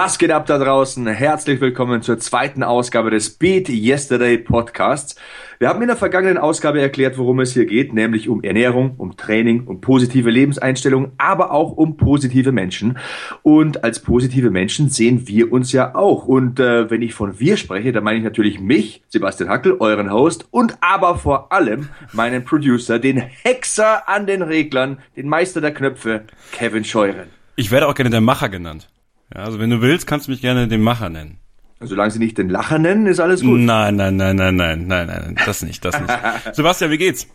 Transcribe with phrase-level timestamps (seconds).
[0.00, 1.08] Was geht ab da draußen?
[1.08, 5.16] Herzlich willkommen zur zweiten Ausgabe des Beat Yesterday Podcasts.
[5.58, 9.16] Wir haben in der vergangenen Ausgabe erklärt, worum es hier geht, nämlich um Ernährung, um
[9.16, 12.96] Training, um positive Lebenseinstellungen, aber auch um positive Menschen.
[13.42, 16.26] Und als positive Menschen sehen wir uns ja auch.
[16.26, 20.12] Und äh, wenn ich von wir spreche, dann meine ich natürlich mich, Sebastian Hackel, euren
[20.12, 25.74] Host, und aber vor allem meinen Producer, den Hexer an den Reglern, den Meister der
[25.74, 26.22] Knöpfe,
[26.52, 27.26] Kevin Scheuren.
[27.56, 28.88] Ich werde auch gerne der Macher genannt.
[29.34, 31.38] Ja, also wenn du willst, kannst du mich gerne den Macher nennen.
[31.80, 33.60] Solange sie nicht den Lacher nennen, ist alles gut.
[33.60, 36.12] Nein, nein, nein, nein, nein, nein, nein, das nicht, das nicht.
[36.52, 37.28] Sebastian, wie geht's?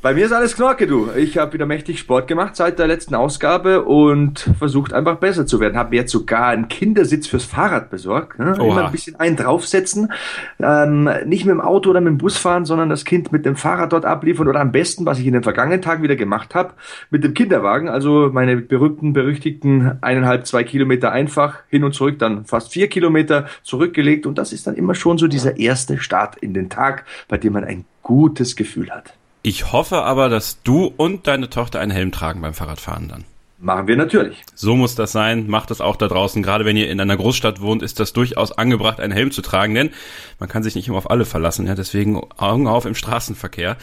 [0.00, 1.08] Bei mir ist alles Knorke, du.
[1.16, 5.58] Ich habe wieder mächtig Sport gemacht seit der letzten Ausgabe und versucht einfach besser zu
[5.58, 5.76] werden.
[5.76, 8.38] Habe mir jetzt sogar einen Kindersitz fürs Fahrrad besorgt.
[8.38, 8.54] Ne?
[8.60, 10.12] Immer ein bisschen einen draufsetzen.
[10.60, 13.56] Ähm, nicht mit dem Auto oder mit dem Bus fahren, sondern das Kind mit dem
[13.56, 16.74] Fahrrad dort abliefern oder am besten, was ich in den vergangenen Tagen wieder gemacht habe,
[17.10, 17.88] mit dem Kinderwagen.
[17.88, 23.46] Also meine berühmten, berüchtigten eineinhalb, zwei Kilometer einfach hin und zurück, dann fast vier Kilometer
[23.64, 24.26] zurückgelegt.
[24.26, 27.54] Und das ist dann immer schon so dieser erste Start in den Tag, bei dem
[27.54, 29.17] man ein gutes Gefühl hat.
[29.42, 33.24] Ich hoffe aber, dass du und deine Tochter einen Helm tragen beim Fahrradfahren dann.
[33.60, 34.36] Machen wir natürlich.
[34.54, 35.48] So muss das sein.
[35.48, 36.44] Macht das auch da draußen.
[36.44, 39.74] Gerade wenn ihr in einer Großstadt wohnt, ist das durchaus angebracht, einen Helm zu tragen,
[39.74, 39.90] denn
[40.38, 41.66] man kann sich nicht immer auf alle verlassen.
[41.66, 43.76] Ja, deswegen Augen auf im Straßenverkehr.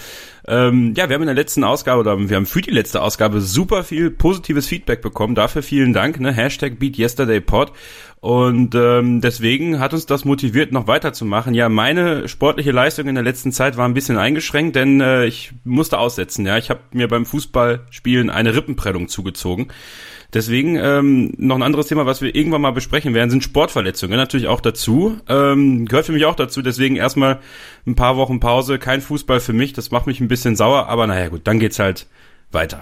[0.47, 3.41] Ähm, ja, wir haben in der letzten Ausgabe oder wir haben für die letzte Ausgabe
[3.41, 5.35] super viel positives Feedback bekommen.
[5.35, 6.21] Dafür vielen Dank.
[6.21, 6.31] Ne?
[6.31, 7.73] Hashtag BeatYesterdayPod.
[8.25, 11.53] Und ähm, deswegen hat uns das motiviert, noch weiterzumachen.
[11.53, 15.52] Ja, meine sportliche Leistung in der letzten Zeit war ein bisschen eingeschränkt, denn äh, ich
[15.63, 16.44] musste aussetzen.
[16.44, 19.68] Ja, ich habe mir beim Fußballspielen eine Rippenprellung zugezogen.
[20.34, 24.18] Deswegen ähm, noch ein anderes Thema, was wir irgendwann mal besprechen werden, sind Sportverletzungen.
[24.18, 25.19] Natürlich auch dazu.
[25.30, 26.63] Ähm, gehört für mich auch dazu.
[26.63, 27.42] Deswegen erstmal
[27.86, 28.80] ein paar Wochen Pause.
[28.80, 29.74] Kein Fußball für mich.
[29.74, 30.88] Das macht mich ein bisschen sauer.
[30.88, 32.07] Aber naja gut, dann geht's halt
[32.52, 32.81] weiter.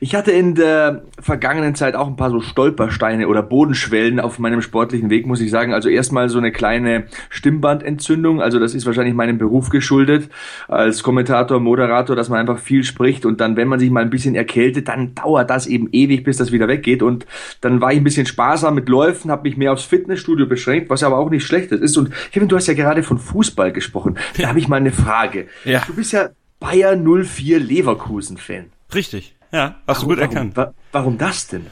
[0.00, 4.62] Ich hatte in der vergangenen Zeit auch ein paar so Stolpersteine oder Bodenschwellen auf meinem
[4.62, 5.72] sportlichen Weg, muss ich sagen.
[5.72, 8.40] Also erstmal so eine kleine Stimmbandentzündung.
[8.40, 10.28] Also das ist wahrscheinlich meinem Beruf geschuldet
[10.68, 14.10] als Kommentator, Moderator, dass man einfach viel spricht und dann, wenn man sich mal ein
[14.10, 17.02] bisschen erkältet, dann dauert das eben ewig, bis das wieder weggeht.
[17.02, 17.26] Und
[17.60, 21.02] dann war ich ein bisschen sparsam mit Läufen, habe mich mehr aufs Fitnessstudio beschränkt, was
[21.02, 21.96] aber auch nicht schlecht ist.
[21.96, 24.16] Und Kevin, du hast ja gerade von Fußball gesprochen.
[24.38, 25.46] Da habe ich mal eine Frage.
[25.64, 25.82] Ja.
[25.86, 26.30] Du bist ja
[26.60, 28.66] Bayer 04 Leverkusen-Fan.
[28.94, 29.34] Richtig.
[29.54, 30.56] Ja, hast warum, du gut erkannt.
[30.56, 31.66] Warum, warum das denn?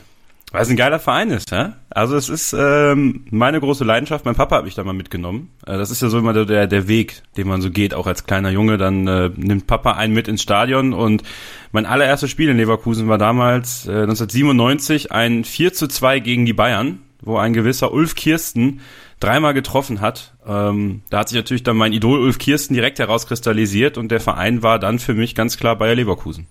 [0.52, 1.72] Weil es ein geiler Verein ist, ja.
[1.90, 4.24] Also es ist ähm, meine große Leidenschaft.
[4.24, 5.50] Mein Papa hat mich da mal mitgenommen.
[5.66, 8.24] Äh, das ist ja so immer der der Weg, den man so geht, auch als
[8.24, 8.78] kleiner Junge.
[8.78, 11.24] Dann äh, nimmt Papa einen mit ins Stadion und
[11.72, 16.52] mein allererstes Spiel in Leverkusen war damals äh, 1997 ein 4 zu 2 gegen die
[16.52, 18.80] Bayern, wo ein gewisser Ulf Kirsten
[19.18, 20.34] dreimal getroffen hat.
[20.46, 24.62] Ähm, da hat sich natürlich dann mein Idol Ulf Kirsten direkt herauskristallisiert und der Verein
[24.62, 26.46] war dann für mich ganz klar Bayer Leverkusen.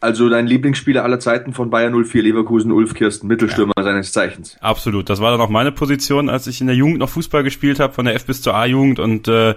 [0.00, 3.82] Also dein Lieblingsspieler aller Zeiten von Bayern 04 Leverkusen, Ulf Kirsten, Mittelstürmer ja.
[3.82, 4.56] seines Zeichens.
[4.60, 5.10] Absolut.
[5.10, 7.92] Das war dann auch meine Position, als ich in der Jugend noch Fußball gespielt habe,
[7.92, 9.54] von der F bis zur A-Jugend und äh,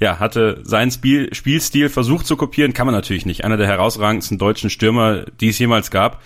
[0.00, 3.44] ja, hatte seinen Spiel, Spielstil versucht zu kopieren, kann man natürlich nicht.
[3.44, 6.22] Einer der herausragendsten deutschen Stürmer, die es jemals gab.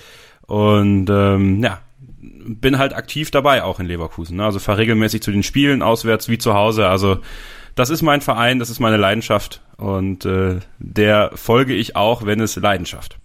[0.47, 1.81] Und ähm, ja,
[2.21, 4.37] bin halt aktiv dabei auch in Leverkusen.
[4.37, 4.45] Ne?
[4.45, 6.87] Also fahr regelmäßig zu den Spielen, auswärts wie zu Hause.
[6.87, 7.19] Also
[7.75, 12.41] das ist mein Verein, das ist meine Leidenschaft und äh, der folge ich auch, wenn
[12.41, 13.19] es Leidenschaft.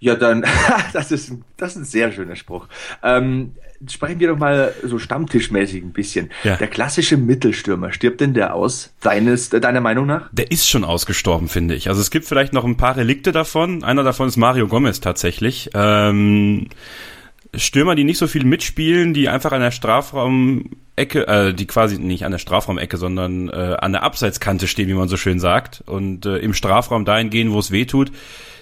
[0.00, 0.44] Ja, dann,
[0.92, 2.68] das ist, das ist ein sehr schöner Spruch.
[3.02, 3.52] Ähm,
[3.86, 6.30] sprechen wir doch mal so stammtischmäßig ein bisschen.
[6.44, 6.56] Ja.
[6.56, 10.28] Der klassische Mittelstürmer, stirbt denn der aus, deines, deiner Meinung nach?
[10.32, 11.88] Der ist schon ausgestorben, finde ich.
[11.88, 13.84] Also es gibt vielleicht noch ein paar Relikte davon.
[13.84, 15.70] Einer davon ist Mario Gomez tatsächlich.
[15.74, 16.68] Ähm,
[17.54, 22.24] Stürmer, die nicht so viel mitspielen, die einfach an der Strafraumecke, äh, die quasi nicht
[22.24, 26.26] an der Strafraumecke, sondern äh, an der Abseitskante stehen, wie man so schön sagt, und
[26.26, 28.12] äh, im Strafraum dahin gehen, wo es weh tut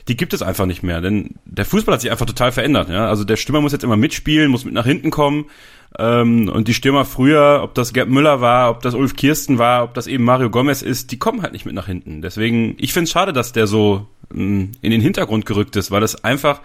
[0.08, 1.00] die gibt es einfach nicht mehr.
[1.00, 2.88] Denn der Fußball hat sich einfach total verändert.
[2.88, 3.08] Ja?
[3.08, 5.46] Also der Stürmer muss jetzt immer mitspielen, muss mit nach hinten kommen.
[5.98, 9.84] Ähm, und die Stürmer früher, ob das Gerd Müller war, ob das Ulf Kirsten war,
[9.84, 12.22] ob das eben Mario Gomez ist, die kommen halt nicht mit nach hinten.
[12.22, 15.90] Deswegen, ich finde es schade, dass der so mh, mm, in den Hintergrund gerückt ist,
[15.90, 16.60] weil das einfach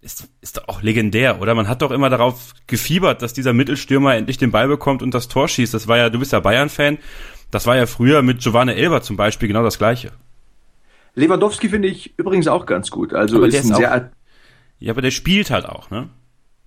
[0.00, 1.54] ist, ist doch auch legendär, oder?
[1.54, 5.28] Man hat doch immer darauf gefiebert, dass dieser Mittelstürmer endlich den Ball bekommt und das
[5.28, 5.72] Tor schießt.
[5.72, 6.98] Das war ja, du bist ja Bayern-Fan.
[7.52, 10.10] Das war ja früher mit Giovanni Elber zum Beispiel genau das Gleiche.
[11.14, 13.12] Lewandowski finde ich übrigens auch ganz gut.
[13.14, 13.94] Also aber ist ein sehr.
[13.94, 14.00] Auch,
[14.78, 16.08] ja, aber der spielt halt auch, ne?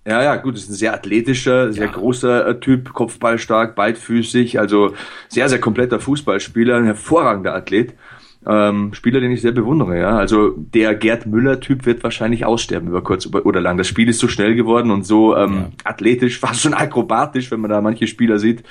[0.06, 1.92] Ja, ja, gut, ist ein sehr athletischer, sehr ja.
[1.92, 4.94] großer äh, Typ, kopfballstark, beidfüßig, also
[5.28, 7.94] sehr, sehr kompletter Fußballspieler, ein hervorragender Athlet.
[8.48, 10.16] Ähm, Spieler, den ich sehr bewundere, ja.
[10.16, 13.76] Also der Gerd Müller-Typ wird wahrscheinlich aussterben über kurz oder lang.
[13.76, 15.70] Das Spiel ist so schnell geworden und so ähm, ja.
[15.82, 18.62] athletisch, fast schon akrobatisch, wenn man da manche Spieler sieht.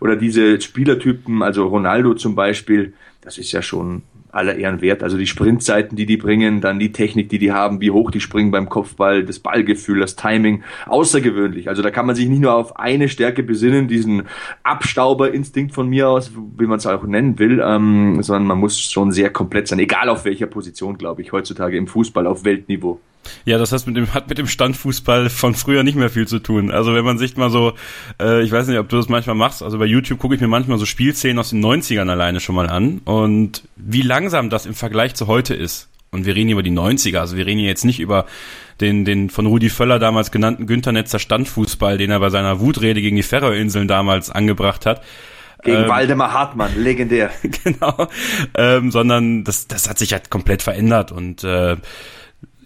[0.00, 4.02] Oder diese Spielertypen, also Ronaldo zum Beispiel, das ist ja schon
[4.34, 5.02] aller Ehren wert.
[5.02, 8.20] Also die Sprintzeiten, die die bringen, dann die Technik, die die haben, wie hoch die
[8.20, 11.68] springen beim Kopfball, das Ballgefühl, das Timing, außergewöhnlich.
[11.68, 14.24] Also da kann man sich nicht nur auf eine Stärke besinnen, diesen
[14.62, 19.12] Abstauberinstinkt von mir aus, wie man es auch nennen will, ähm, sondern man muss schon
[19.12, 23.00] sehr komplett sein, egal auf welcher Position, glaube ich, heutzutage im Fußball auf Weltniveau.
[23.44, 26.38] Ja, das heißt mit dem, hat mit dem Standfußball von früher nicht mehr viel zu
[26.38, 26.70] tun.
[26.70, 27.74] Also wenn man sich mal so,
[28.20, 30.48] äh, ich weiß nicht, ob du das manchmal machst, also bei YouTube gucke ich mir
[30.48, 34.74] manchmal so Spielszenen aus den 90ern alleine schon mal an und wie langsam das im
[34.74, 35.88] Vergleich zu heute ist.
[36.10, 38.26] Und wir reden hier über die 90er, also wir reden hier jetzt nicht über
[38.80, 43.00] den, den von Rudi Völler damals genannten Günter Netzer Standfußball, den er bei seiner Wutrede
[43.00, 45.02] gegen die Färöerinseln damals angebracht hat.
[45.64, 47.30] Gegen ähm, Waldemar Hartmann, legendär.
[47.64, 48.08] genau,
[48.54, 51.76] ähm, sondern das, das hat sich halt komplett verändert und äh,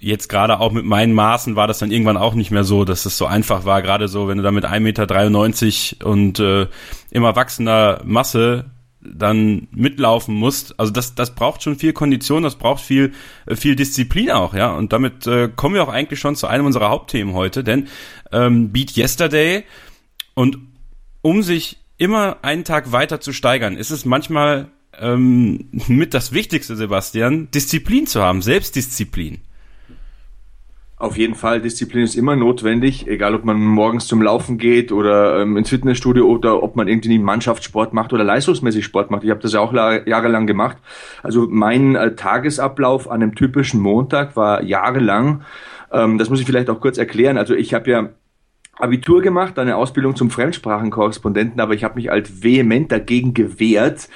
[0.00, 3.06] jetzt gerade auch mit meinen Maßen war das dann irgendwann auch nicht mehr so, dass
[3.06, 6.67] es so einfach war, gerade so, wenn du da mit 1,93 Meter und äh,
[7.11, 8.67] immer wachsender Masse
[9.00, 10.79] dann mitlaufen musst.
[10.79, 13.12] Also das, das braucht schon viel Kondition, das braucht viel,
[13.47, 14.73] äh, viel Disziplin auch, ja.
[14.73, 17.89] Und damit äh, kommen wir auch eigentlich schon zu einem unserer Hauptthemen heute, denn
[18.33, 19.65] ähm, Beat Yesterday
[20.35, 20.59] und
[21.23, 24.69] um sich immer einen Tag weiter zu steigern, ist es manchmal
[24.99, 29.41] ähm, mit das Wichtigste, Sebastian, Disziplin zu haben, Selbstdisziplin.
[31.00, 35.41] Auf jeden Fall, Disziplin ist immer notwendig, egal ob man morgens zum Laufen geht oder
[35.41, 39.23] ähm, ins Fitnessstudio oder ob man irgendwie Mannschaftssport macht oder leistungsmäßig Sport macht.
[39.23, 40.79] Ich habe das ja auch jahrelang gemacht.
[41.23, 45.43] Also mein äh, Tagesablauf an einem typischen Montag war jahrelang,
[45.93, 47.39] ähm, das muss ich vielleicht auch kurz erklären.
[47.39, 48.09] Also ich habe ja
[48.79, 54.09] Abitur gemacht, eine Ausbildung zum Fremdsprachenkorrespondenten, aber ich habe mich halt vehement dagegen gewehrt,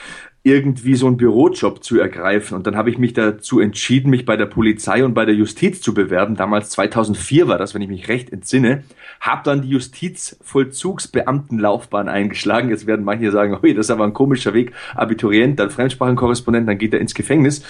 [0.45, 2.57] irgendwie so einen Bürojob zu ergreifen.
[2.57, 5.81] Und dann habe ich mich dazu entschieden, mich bei der Polizei und bei der Justiz
[5.81, 6.35] zu bewerben.
[6.35, 8.83] Damals 2004 war das, wenn ich mich recht entsinne.
[9.21, 12.71] Habe dann die Justizvollzugsbeamtenlaufbahn eingeschlagen.
[12.71, 14.73] Jetzt werden manche sagen, ui, das ist aber ein komischer Weg.
[14.97, 17.63] Abiturient, dann Fremdsprachenkorrespondent, dann geht er ins Gefängnis.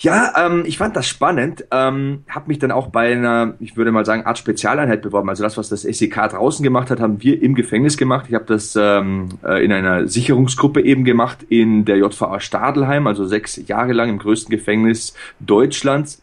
[0.00, 1.64] Ja, ähm, ich fand das spannend.
[1.72, 5.28] Ähm, habe mich dann auch bei einer, ich würde mal sagen, Art Spezialeinheit beworben.
[5.28, 8.26] Also das, was das SEK draußen gemacht hat, haben wir im Gefängnis gemacht.
[8.28, 13.26] Ich habe das ähm, äh, in einer Sicherungsgruppe eben gemacht in der JVA Stadelheim, also
[13.26, 16.22] sechs Jahre lang im größten Gefängnis Deutschlands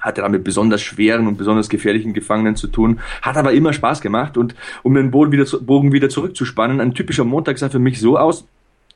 [0.00, 4.00] hatte da mit besonders schweren und besonders gefährlichen Gefangenen zu tun, hat aber immer Spaß
[4.00, 8.00] gemacht und um den Bogen wieder, Bogen wieder zurückzuspannen, ein typischer Montag sah für mich
[8.00, 8.46] so aus,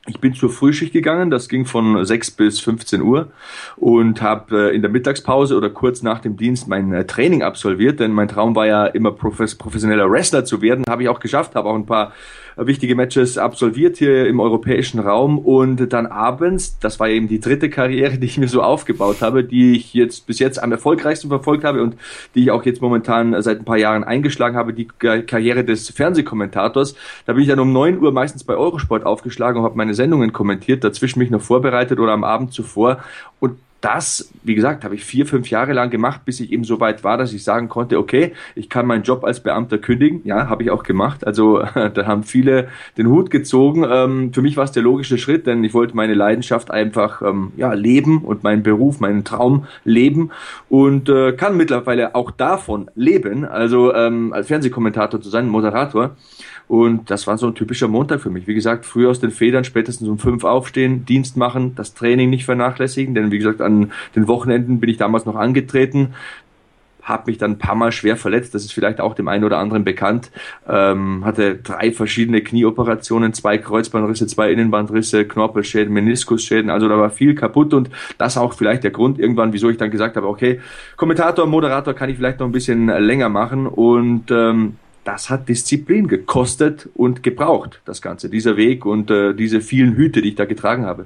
[0.07, 3.31] ich bin zur Frühschicht gegangen, das ging von 6 bis 15 Uhr
[3.75, 7.99] und habe äh, in der Mittagspause oder kurz nach dem Dienst mein äh, Training absolviert,
[7.99, 11.69] denn mein Traum war ja immer professioneller Wrestler zu werden, habe ich auch geschafft, habe
[11.69, 12.13] auch ein paar
[12.57, 17.69] wichtige Matches absolviert hier im europäischen Raum und dann abends, das war eben die dritte
[17.69, 21.63] Karriere, die ich mir so aufgebaut habe, die ich jetzt bis jetzt am erfolgreichsten verfolgt
[21.63, 21.95] habe und
[22.33, 26.95] die ich auch jetzt momentan seit ein paar Jahren eingeschlagen habe, die Karriere des Fernsehkommentators.
[27.25, 30.33] Da bin ich dann um neun Uhr meistens bei Eurosport aufgeschlagen und habe meine Sendungen
[30.33, 32.99] kommentiert, dazwischen mich noch vorbereitet oder am Abend zuvor
[33.39, 36.79] und das, wie gesagt, habe ich vier, fünf Jahre lang gemacht, bis ich eben so
[36.79, 40.21] weit war, dass ich sagen konnte, okay, ich kann meinen Job als Beamter kündigen.
[40.23, 41.27] Ja, habe ich auch gemacht.
[41.27, 43.85] Also da haben viele den Hut gezogen.
[43.87, 47.51] Ähm, für mich war es der logische Schritt, denn ich wollte meine Leidenschaft einfach ähm,
[47.57, 50.31] ja, leben und meinen Beruf, meinen Traum leben
[50.67, 56.15] und äh, kann mittlerweile auch davon leben, also ähm, als Fernsehkommentator zu sein, Moderator.
[56.67, 58.47] Und das war so ein typischer Montag für mich.
[58.47, 62.45] Wie gesagt, früh aus den Federn, spätestens um fünf aufstehen, Dienst machen, das Training nicht
[62.45, 66.15] vernachlässigen, denn wie gesagt, an den Wochenenden bin ich damals noch angetreten,
[67.05, 69.59] habe mich dann ein paar Mal schwer verletzt, das ist vielleicht auch dem einen oder
[69.59, 70.31] anderen bekannt,
[70.67, 77.35] ähm, hatte drei verschiedene Knieoperationen, zwei Kreuzbandrisse, zwei Innenbandrisse, Knorpelschäden, Meniskusschäden, also da war viel
[77.35, 80.59] kaputt und das auch vielleicht der Grund irgendwann, wieso ich dann gesagt habe, okay,
[80.97, 83.67] Kommentator, Moderator kann ich vielleicht noch ein bisschen länger machen.
[83.67, 89.61] Und ähm, das hat Disziplin gekostet und gebraucht, das Ganze, dieser Weg und äh, diese
[89.61, 91.05] vielen Hüte, die ich da getragen habe.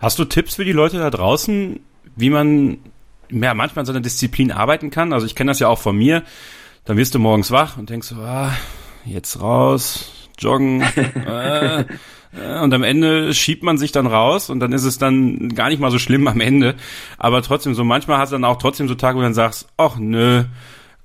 [0.00, 1.80] Hast du Tipps für die Leute da draußen,
[2.16, 2.78] wie man
[3.30, 5.12] ja, manchmal in so einer Disziplin arbeiten kann?
[5.12, 6.24] Also ich kenne das ja auch von mir.
[6.84, 8.52] Dann wirst du morgens wach und denkst ah,
[9.04, 10.82] jetzt raus, joggen.
[11.26, 11.84] äh,
[12.32, 15.68] äh, und am Ende schiebt man sich dann raus und dann ist es dann gar
[15.68, 16.74] nicht mal so schlimm am Ende.
[17.18, 19.68] Aber trotzdem, so manchmal hast du dann auch trotzdem so Tage, wo du dann sagst,
[19.76, 20.44] ach nö,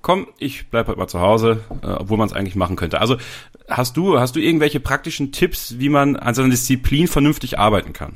[0.08, 3.02] komm, ich bleib heute mal zu Hause, äh, obwohl man es eigentlich machen könnte.
[3.02, 3.18] Also
[3.68, 8.16] hast du, hast du irgendwelche praktischen Tipps, wie man an seiner Disziplin vernünftig arbeiten kann?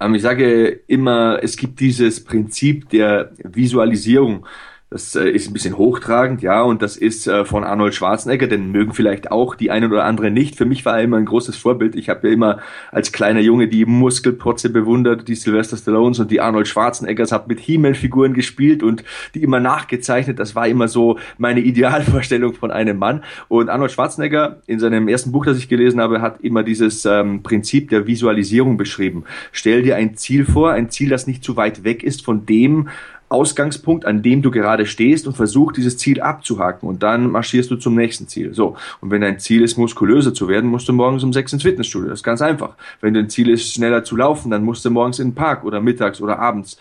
[0.00, 4.44] Ähm, ich sage immer, es gibt dieses Prinzip der Visualisierung.
[4.90, 8.72] Das äh, ist ein bisschen hochtragend, ja, und das ist äh, von Arnold Schwarzenegger, den
[8.72, 10.56] mögen vielleicht auch die einen oder andere nicht.
[10.56, 11.94] Für mich war er immer ein großes Vorbild.
[11.94, 16.40] Ich habe ja immer als kleiner Junge die Muskelprotze bewundert, die Sylvester Stallones und die
[16.40, 19.04] Arnold Schwarzeneggers, habe mit He-Man-Figuren gespielt und
[19.34, 20.38] die immer nachgezeichnet.
[20.38, 23.24] Das war immer so meine Idealvorstellung von einem Mann.
[23.48, 27.42] Und Arnold Schwarzenegger in seinem ersten Buch, das ich gelesen habe, hat immer dieses ähm,
[27.42, 29.24] Prinzip der Visualisierung beschrieben.
[29.52, 32.88] Stell dir ein Ziel vor, ein Ziel, das nicht zu weit weg ist von dem,
[33.28, 37.76] Ausgangspunkt, an dem du gerade stehst und versuch dieses Ziel abzuhaken und dann marschierst du
[37.76, 38.54] zum nächsten Ziel.
[38.54, 38.76] So.
[39.00, 42.08] Und wenn dein Ziel ist, muskulöser zu werden, musst du morgens um sechs ins Fitnessstudio.
[42.08, 42.74] Das ist ganz einfach.
[43.00, 45.80] Wenn dein Ziel ist, schneller zu laufen, dann musst du morgens in den Park oder
[45.80, 46.78] mittags oder abends.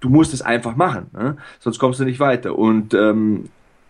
[0.00, 1.36] Du musst es einfach machen, ne?
[1.58, 2.56] sonst kommst du nicht weiter.
[2.56, 3.48] Und ähm,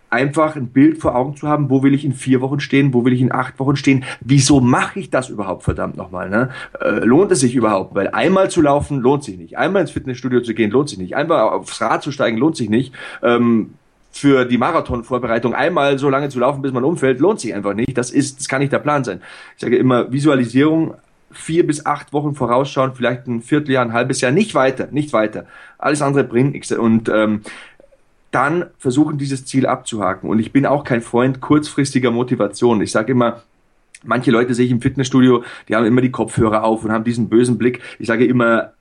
[0.09, 3.05] einfach ein Bild vor Augen zu haben, wo will ich in vier Wochen stehen, wo
[3.05, 6.49] will ich in acht Wochen stehen, wieso mache ich das überhaupt verdammt nochmal, ne?
[6.81, 7.95] Äh, lohnt es sich überhaupt?
[7.95, 11.15] Weil einmal zu laufen lohnt sich nicht, einmal ins Fitnessstudio zu gehen lohnt sich nicht,
[11.15, 13.73] einmal aufs Rad zu steigen lohnt sich nicht, ähm,
[14.11, 17.97] für die Marathonvorbereitung einmal so lange zu laufen, bis man umfällt, lohnt sich einfach nicht.
[17.97, 19.21] Das ist, das kann nicht der Plan sein.
[19.55, 20.95] Ich sage immer, Visualisierung
[21.31, 25.45] vier bis acht Wochen vorausschauen, vielleicht ein Vierteljahr, ein halbes Jahr, nicht weiter, nicht weiter.
[25.77, 26.71] Alles andere bringt nichts.
[26.71, 27.41] Und ähm,
[28.31, 30.29] dann versuchen, dieses Ziel abzuhaken.
[30.29, 32.81] Und ich bin auch kein Freund kurzfristiger Motivation.
[32.81, 33.43] Ich sage immer,
[34.03, 37.29] manche Leute sehe ich im Fitnessstudio, die haben immer die Kopfhörer auf und haben diesen
[37.29, 37.81] bösen Blick.
[37.97, 38.73] Ich sage immer,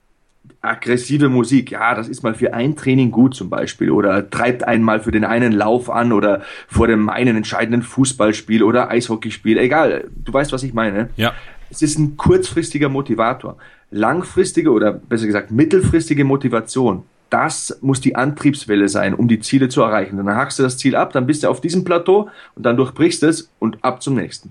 [0.61, 4.83] aggressive Musik, ja, das ist mal für ein Training gut zum Beispiel oder treibt einen
[4.83, 10.09] mal für den einen Lauf an oder vor dem einen entscheidenden Fußballspiel oder Eishockeyspiel, egal,
[10.25, 11.11] du weißt, was ich meine.
[11.17, 11.33] Ja.
[11.71, 13.57] Es ist ein kurzfristiger Motivator.
[13.91, 19.83] Langfristige oder besser gesagt mittelfristige Motivation das muss die Antriebswelle sein, um die Ziele zu
[19.83, 20.17] erreichen.
[20.17, 23.23] Dann hakst du das Ziel ab, dann bist du auf diesem Plateau und dann durchbrichst
[23.23, 24.51] es und ab zum nächsten.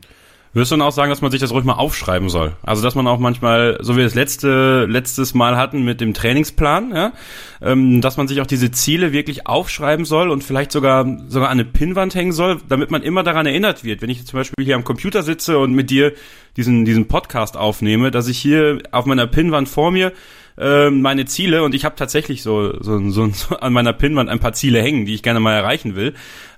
[0.58, 2.56] Würdest du dann auch sagen, dass man sich das ruhig mal aufschreiben soll?
[2.64, 6.16] Also dass man auch manchmal, so wie wir das letzte letztes Mal hatten mit dem
[6.16, 7.14] Trainingsplan, ja,
[7.62, 11.60] ähm, dass man sich auch diese Ziele wirklich aufschreiben soll und vielleicht sogar sogar an
[11.60, 14.02] eine Pinnwand hängen soll, damit man immer daran erinnert wird.
[14.02, 16.14] Wenn ich zum Beispiel hier am Computer sitze und mit dir
[16.56, 20.12] diesen diesen Podcast aufnehme, dass ich hier auf meiner Pinnwand vor mir
[20.58, 24.40] äh, meine Ziele und ich habe tatsächlich so, so, so, so an meiner Pinnwand ein
[24.40, 26.14] paar Ziele hängen, die ich gerne mal erreichen will.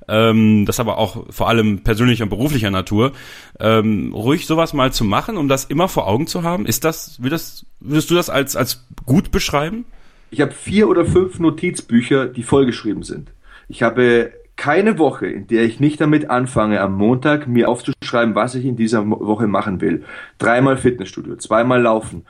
[0.07, 3.11] Ähm, das aber auch vor allem persönlicher und beruflicher Natur.
[3.59, 6.65] Ähm, ruhig sowas mal zu machen, um das immer vor Augen zu haben.
[6.65, 9.85] Ist das, will das, würdest du das als, als gut beschreiben?
[10.31, 13.31] Ich habe vier oder fünf Notizbücher, die vollgeschrieben sind.
[13.67, 18.55] Ich habe keine Woche, in der ich nicht damit anfange, am Montag mir aufzuschreiben, was
[18.55, 20.03] ich in dieser Woche machen will.
[20.37, 22.25] Dreimal Fitnessstudio, zweimal laufen,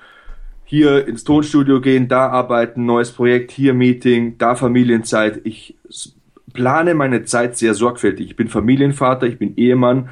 [0.70, 5.42] hier ins Tonstudio gehen, da arbeiten, neues Projekt, hier Meeting, da Familienzeit.
[5.44, 5.76] Ich
[6.54, 8.28] plane meine Zeit sehr sorgfältig.
[8.28, 10.10] Ich bin Familienvater, ich bin Ehemann,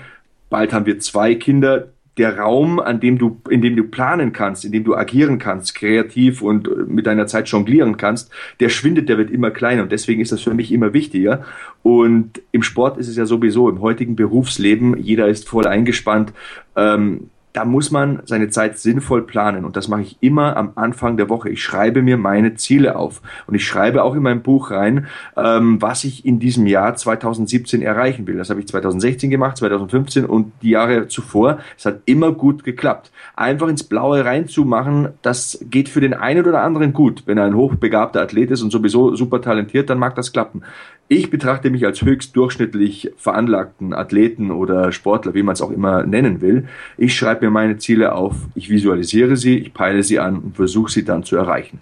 [0.50, 1.90] bald haben wir zwei Kinder.
[2.18, 5.76] Der Raum, an dem du, in dem du planen kannst, in dem du agieren kannst,
[5.76, 10.22] kreativ und mit deiner Zeit jonglieren kannst, der schwindet, der wird immer kleiner und deswegen
[10.22, 11.46] ist das für mich immer wichtiger.
[11.84, 16.34] Und im Sport ist es ja sowieso, im heutigen Berufsleben, jeder ist voll eingespannt.
[16.76, 21.18] Ähm, da muss man seine Zeit sinnvoll planen und das mache ich immer am Anfang
[21.18, 21.50] der Woche.
[21.50, 25.82] Ich schreibe mir meine Ziele auf und ich schreibe auch in mein Buch rein, ähm,
[25.82, 28.38] was ich in diesem Jahr 2017 erreichen will.
[28.38, 31.58] Das habe ich 2016 gemacht, 2015 und die Jahre zuvor.
[31.76, 33.12] Es hat immer gut geklappt.
[33.36, 37.24] Einfach ins Blaue reinzumachen, das geht für den einen oder anderen gut.
[37.26, 40.62] Wenn er ein hochbegabter Athlet ist und sowieso super talentiert, dann mag das klappen.
[41.10, 46.04] Ich betrachte mich als höchst durchschnittlich veranlagten Athleten oder Sportler, wie man es auch immer
[46.04, 46.68] nennen will.
[46.98, 50.92] Ich schreibe mir meine Ziele auf, ich visualisiere sie, ich peile sie an und versuche
[50.92, 51.80] sie dann zu erreichen.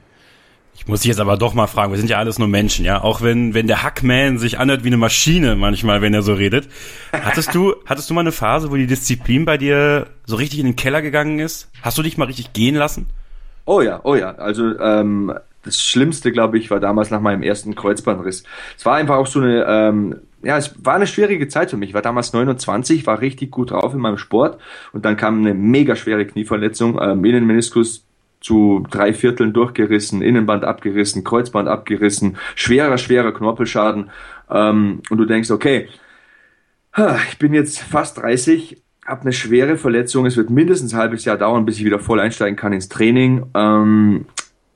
[0.75, 3.01] Ich muss dich jetzt aber doch mal fragen, wir sind ja alles nur Menschen, ja.
[3.01, 6.67] Auch wenn, wenn der Hackman sich anhört wie eine Maschine manchmal, wenn er so redet.
[7.12, 10.65] Hattest du, hattest du mal eine Phase, wo die Disziplin bei dir so richtig in
[10.65, 11.72] den Keller gegangen ist?
[11.82, 13.08] Hast du dich mal richtig gehen lassen?
[13.65, 14.36] Oh ja, oh ja.
[14.36, 15.34] Also ähm,
[15.65, 18.43] das Schlimmste, glaube ich, war damals nach meinem ersten Kreuzbandriss.
[18.77, 21.89] Es war einfach auch so eine, ähm, ja, es war eine schwierige Zeit für mich.
[21.89, 24.60] Ich war damals 29, war richtig gut drauf in meinem Sport
[24.93, 28.05] und dann kam eine mega schwere Knieverletzung, ähm, Innenmeniskus
[28.41, 34.12] zu drei Vierteln durchgerissen, Innenband abgerissen, Kreuzband abgerissen, schwerer, schwerer Knorpelschaden.
[34.51, 35.89] Ähm, und du denkst, okay,
[37.29, 41.38] ich bin jetzt fast 30, habe eine schwere Verletzung, es wird mindestens ein halbes Jahr
[41.38, 43.48] dauern, bis ich wieder voll einsteigen kann ins Training.
[43.53, 44.25] Ähm,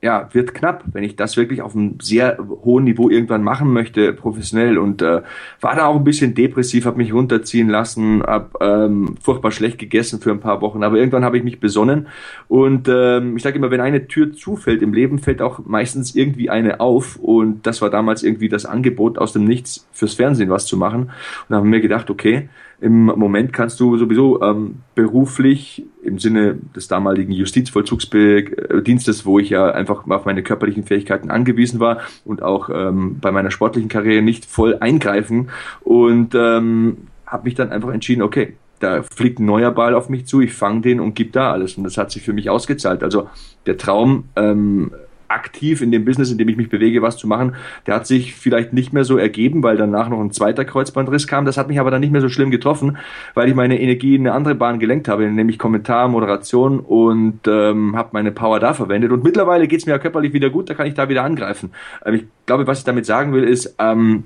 [0.01, 4.13] ja, wird knapp, wenn ich das wirklich auf einem sehr hohen Niveau irgendwann machen möchte,
[4.13, 4.77] professionell.
[4.77, 5.23] Und äh,
[5.59, 10.21] war da auch ein bisschen depressiv, habe mich runterziehen lassen, habe ähm, furchtbar schlecht gegessen
[10.21, 10.83] für ein paar Wochen.
[10.83, 12.07] Aber irgendwann habe ich mich besonnen.
[12.47, 16.49] Und ähm, ich sage immer, wenn eine Tür zufällt im Leben, fällt auch meistens irgendwie
[16.49, 17.17] eine auf.
[17.17, 21.11] Und das war damals irgendwie das Angebot aus dem Nichts fürs Fernsehen was zu machen.
[21.49, 22.47] Und haben wir gedacht, okay,
[22.81, 29.69] Im Moment kannst du sowieso ähm, beruflich im Sinne des damaligen Justizvollzugsdienstes, wo ich ja
[29.71, 34.45] einfach auf meine körperlichen Fähigkeiten angewiesen war und auch ähm, bei meiner sportlichen Karriere nicht
[34.45, 35.49] voll eingreifen
[35.81, 40.25] und ähm, habe mich dann einfach entschieden, okay, da fliegt ein neuer Ball auf mich
[40.25, 43.03] zu, ich fange den und gib da alles und das hat sich für mich ausgezahlt.
[43.03, 43.29] Also
[43.65, 44.91] der Traum ähm,
[45.29, 47.55] aktiv in dem Business, in dem ich mich bewege, was zu machen.
[47.87, 51.45] Der hat sich vielleicht nicht mehr so ergeben, weil danach noch ein zweiter Kreuzbandriss kam.
[51.45, 52.97] Das hat mich aber dann nicht mehr so schlimm getroffen,
[53.33, 57.95] weil ich meine Energie in eine andere Bahn gelenkt habe, nämlich Kommentar, Moderation und ähm,
[57.95, 59.11] habe meine Power da verwendet.
[59.11, 61.71] Und mittlerweile geht's mir ja körperlich wieder gut, da kann ich da wieder angreifen.
[62.05, 64.25] Ähm, ich glaube, was ich damit sagen will, ist, ähm,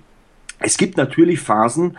[0.59, 1.97] es gibt natürlich Phasen,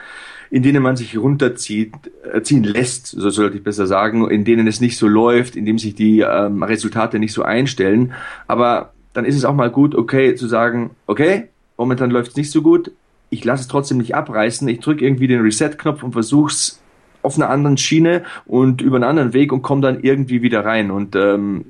[0.51, 1.93] in denen man sich runterzieht,
[2.33, 5.65] äh, ziehen lässt, so sollte ich besser sagen, in denen es nicht so läuft, in
[5.65, 8.13] dem sich die ähm, Resultate nicht so einstellen.
[8.47, 12.51] Aber dann ist es auch mal gut, okay, zu sagen, okay, momentan läuft es nicht
[12.51, 12.91] so gut,
[13.31, 16.81] ich lasse es trotzdem nicht abreißen, ich drücke irgendwie den Reset-Knopf und versuch's
[17.23, 20.91] auf einer anderen Schiene und über einen anderen Weg und komme dann irgendwie wieder rein.
[20.91, 21.65] Und ähm,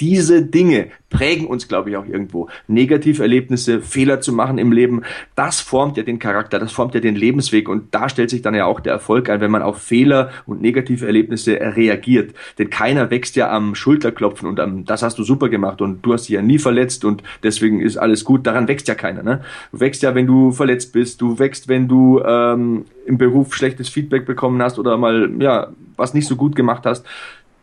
[0.00, 2.48] diese Dinge prägen uns, glaube ich, auch irgendwo.
[2.68, 5.02] Negativerlebnisse, Fehler zu machen im Leben,
[5.34, 8.54] das formt ja den Charakter, das formt ja den Lebensweg und da stellt sich dann
[8.54, 12.34] ja auch der Erfolg ein, wenn man auf Fehler und Negativerlebnisse reagiert.
[12.58, 16.12] Denn keiner wächst ja am Schulterklopfen und am, das hast du super gemacht und du
[16.12, 18.46] hast dich ja nie verletzt und deswegen ist alles gut.
[18.46, 19.22] Daran wächst ja keiner.
[19.22, 19.42] Ne?
[19.72, 23.88] Du wächst ja, wenn du verletzt bist, du wächst, wenn du ähm, im Beruf schlechtes
[23.88, 27.04] Feedback bekommen hast oder mal ja was nicht so gut gemacht hast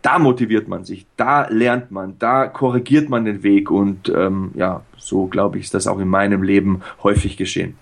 [0.01, 4.83] da motiviert man sich, da lernt man, da korrigiert man den Weg und ähm, ja,
[4.97, 7.75] so glaube ich, ist das auch in meinem Leben häufig geschehen.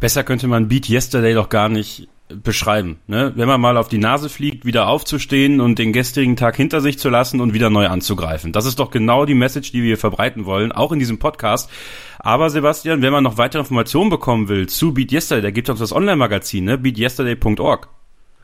[0.00, 2.98] Besser könnte man Beat Yesterday doch gar nicht beschreiben.
[3.06, 3.32] Ne?
[3.36, 6.98] Wenn man mal auf die Nase fliegt, wieder aufzustehen und den gestrigen Tag hinter sich
[6.98, 8.52] zu lassen und wieder neu anzugreifen.
[8.52, 11.70] Das ist doch genau die Message, die wir verbreiten wollen, auch in diesem Podcast.
[12.18, 15.78] Aber Sebastian, wenn man noch weitere Informationen bekommen will zu Beat Yesterday, da gibt es
[15.78, 16.78] das Online-Magazin, ne?
[16.78, 17.88] beatyesterday.org.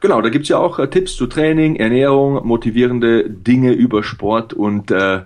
[0.05, 4.91] Genau, da gibt's ja auch äh, Tipps zu Training, Ernährung, motivierende Dinge über Sport und
[4.91, 5.21] äh,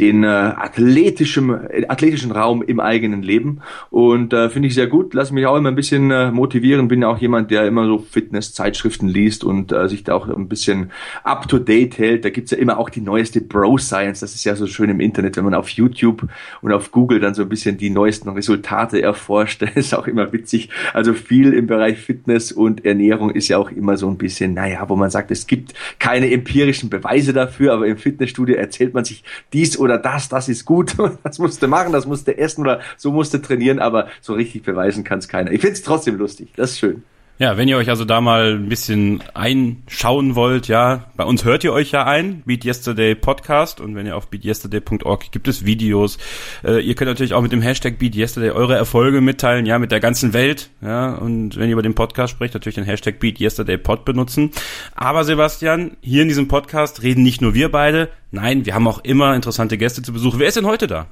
[0.00, 3.60] den äh, athletischen, äh, athletischen Raum im eigenen Leben.
[3.90, 5.12] Und äh, finde ich sehr gut.
[5.12, 6.88] Lass mich auch immer ein bisschen äh, motivieren.
[6.88, 10.48] Bin ja auch jemand, der immer so Fitness-Zeitschriften liest und äh, sich da auch ein
[10.48, 10.92] bisschen
[11.24, 12.24] up-to-date hält.
[12.24, 14.20] Da gibt's ja immer auch die neueste Bro-Science.
[14.20, 16.26] Das ist ja so schön im Internet, wenn man auf YouTube
[16.62, 19.62] und auf Google dann so ein bisschen die neuesten Resultate erforscht.
[19.74, 20.70] Das ist auch immer witzig.
[20.94, 24.88] Also viel im Bereich Fitness und Ernährung ist ja auch immer so ein bisschen, naja,
[24.88, 29.22] wo man sagt, es gibt keine empirischen Beweise dafür, aber im Fitnessstudio erzählt man sich
[29.52, 33.42] dies oder das, das ist gut, das musste machen, das musste essen oder so musste
[33.42, 35.50] trainieren, aber so richtig beweisen kann es keiner.
[35.50, 37.02] Ich finde es trotzdem lustig, das ist schön.
[37.38, 41.64] Ja, wenn ihr euch also da mal ein bisschen einschauen wollt, ja, bei uns hört
[41.64, 46.18] ihr euch ja ein, Beat Yesterday Podcast und wenn ihr auf beatyesterday.org gibt es Videos.
[46.62, 49.90] Äh, ihr könnt natürlich auch mit dem Hashtag Beat Yesterday eure Erfolge mitteilen, ja, mit
[49.90, 53.40] der ganzen Welt, ja, und wenn ihr über den Podcast sprecht, natürlich den Hashtag Beat
[53.40, 54.50] Yesterday Pod benutzen.
[54.94, 59.02] Aber Sebastian, hier in diesem Podcast reden nicht nur wir beide, nein, wir haben auch
[59.02, 60.38] immer interessante Gäste zu Besuch.
[60.38, 61.08] Wer ist denn heute da?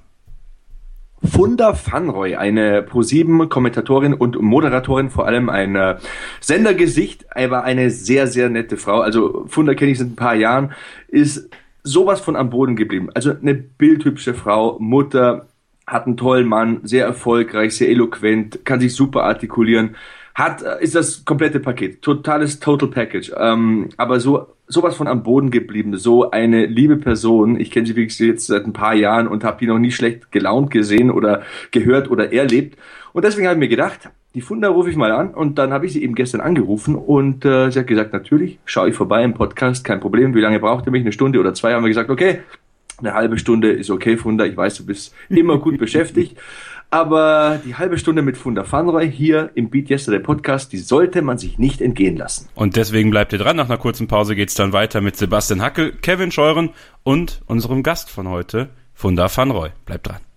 [1.22, 5.96] Funda Fanroy, eine ProSieben-Kommentatorin und Moderatorin, vor allem ein äh,
[6.40, 9.00] Sendergesicht, aber eine sehr, sehr nette Frau.
[9.00, 10.72] Also Funda kenne ich seit ein paar Jahren,
[11.08, 11.50] ist
[11.82, 13.10] sowas von am Boden geblieben.
[13.14, 15.46] Also eine bildhübsche Frau, Mutter,
[15.86, 19.96] hat einen tollen Mann, sehr erfolgreich, sehr eloquent, kann sich super artikulieren
[20.34, 22.02] hat, äh, ist das komplette Paket.
[22.02, 23.32] Totales Total Package.
[23.36, 25.96] Ähm, aber so, sowas von am Boden geblieben.
[25.96, 27.60] So eine liebe Person.
[27.60, 30.32] Ich kenne sie wirklich jetzt seit ein paar Jahren und habe die noch nie schlecht
[30.32, 32.78] gelaunt gesehen oder gehört oder erlebt.
[33.12, 35.86] Und deswegen habe ich mir gedacht, die Funda rufe ich mal an und dann habe
[35.86, 39.34] ich sie eben gestern angerufen und äh, sie hat gesagt, natürlich, schaue ich vorbei im
[39.34, 40.34] Podcast, kein Problem.
[40.34, 41.00] Wie lange braucht ihr mich?
[41.00, 41.74] Eine Stunde oder zwei?
[41.74, 42.40] Haben wir gesagt, okay,
[42.98, 44.44] eine halbe Stunde ist okay, Funda.
[44.44, 46.38] Ich weiß, du bist immer gut beschäftigt.
[46.90, 51.38] Aber die halbe Stunde mit Funda Fanroy hier im Beat Yesterday Podcast, die sollte man
[51.38, 52.48] sich nicht entgehen lassen.
[52.54, 53.56] Und deswegen bleibt ihr dran.
[53.56, 56.70] Nach einer kurzen Pause geht's dann weiter mit Sebastian Hackel, Kevin Scheuren
[57.04, 59.70] und unserem Gast von heute, Funda Fanroy.
[59.86, 60.29] Bleibt dran.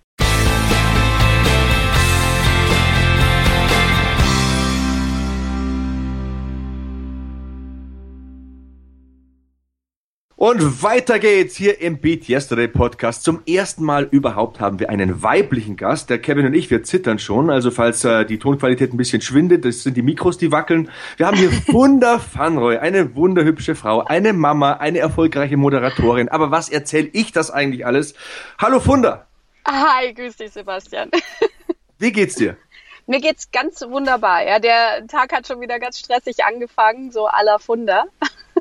[10.44, 13.24] Und weiter geht's hier im Beat Yesterday Podcast.
[13.24, 16.10] Zum ersten Mal überhaupt haben wir einen weiblichen Gast.
[16.10, 17.48] Der Kevin und ich, wir zittern schon.
[17.48, 20.90] Also falls äh, die Tonqualität ein bisschen schwindet, das sind die Mikros, die wackeln.
[21.16, 26.28] Wir haben hier Wunder Fanroy, eine wunderhübsche Frau, eine Mama, eine erfolgreiche Moderatorin.
[26.28, 28.12] Aber was erzähle ich das eigentlich alles?
[28.58, 29.26] Hallo Funda.
[29.66, 31.10] Hi, grüß dich Sebastian.
[31.98, 32.58] Wie geht's dir?
[33.06, 34.46] Mir geht's ganz wunderbar.
[34.46, 38.04] Ja, der Tag hat schon wieder ganz stressig angefangen, so aller Funder.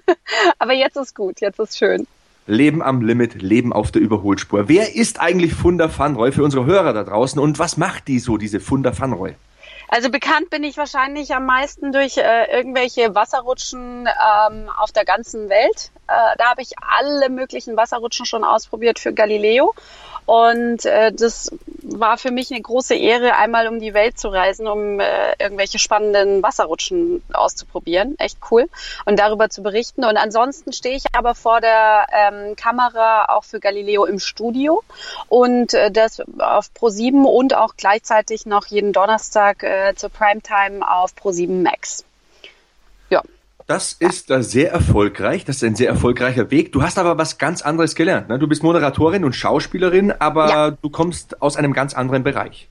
[0.60, 2.08] Aber jetzt ist gut, jetzt ist schön.
[2.46, 4.68] Leben am Limit, Leben auf der Überholspur.
[4.68, 8.38] Wer ist eigentlich Funda Fanroy für unsere Hörer da draußen und was macht die so,
[8.38, 9.36] diese Funda Fanroy?
[9.88, 15.50] Also bekannt bin ich wahrscheinlich am meisten durch äh, irgendwelche Wasserrutschen ähm, auf der ganzen
[15.50, 15.92] Welt.
[16.08, 19.76] Äh, da habe ich alle möglichen Wasserrutschen schon ausprobiert für Galileo.
[20.26, 24.68] Und äh, das war für mich eine große Ehre, einmal um die Welt zu reisen,
[24.68, 28.16] um äh, irgendwelche spannenden Wasserrutschen auszuprobieren.
[28.20, 28.70] Echt cool.
[29.06, 30.06] Und darüber zu berichten.
[30.06, 34.84] Und ansonsten stehe ich aber vor der ähm, Kamera auch für Galileo im Studio
[35.28, 41.14] und äh, das auf Pro7 und auch gleichzeitig noch jeden Donnerstag äh, zur Primetime auf
[41.14, 42.06] Pro7 Max.
[43.68, 45.46] Das ist äh, sehr erfolgreich.
[45.46, 46.72] Das ist ein sehr erfolgreicher Weg.
[46.72, 48.30] Du hast aber was ganz anderes gelernt.
[48.30, 48.40] Ne?
[48.40, 50.72] Du bist Moderatorin und Schauspielerin, aber ja.
[50.72, 52.70] du kommst aus einem ganz anderen Bereich.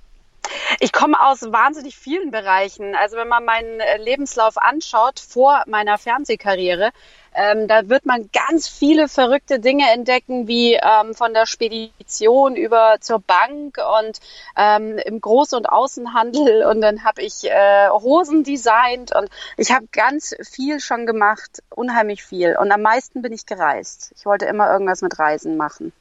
[0.81, 2.95] Ich komme aus wahnsinnig vielen Bereichen.
[2.95, 6.91] Also wenn man meinen äh, Lebenslauf anschaut vor meiner Fernsehkarriere,
[7.35, 12.97] ähm, da wird man ganz viele verrückte Dinge entdecken, wie ähm, von der Spedition über
[13.01, 14.19] zur Bank und
[14.57, 16.65] ähm, im Groß- und Außenhandel.
[16.67, 22.23] Und dann habe ich äh, Hosen designt und ich habe ganz viel schon gemacht, unheimlich
[22.23, 22.57] viel.
[22.61, 24.13] Und am meisten bin ich gereist.
[24.17, 25.93] Ich wollte immer irgendwas mit Reisen machen.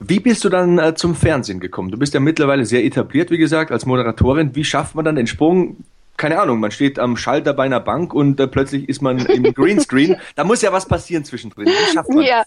[0.00, 1.90] Wie bist du dann äh, zum Fernsehen gekommen?
[1.90, 4.54] Du bist ja mittlerweile sehr etabliert, wie gesagt, als Moderatorin.
[4.56, 5.84] Wie schafft man dann den Sprung
[6.20, 9.42] keine Ahnung, man steht am Schalter bei einer Bank und äh, plötzlich ist man im
[9.54, 10.16] Greenscreen.
[10.36, 11.64] da muss ja was passieren zwischendrin.
[11.66, 12.42] Wie schafft man ja.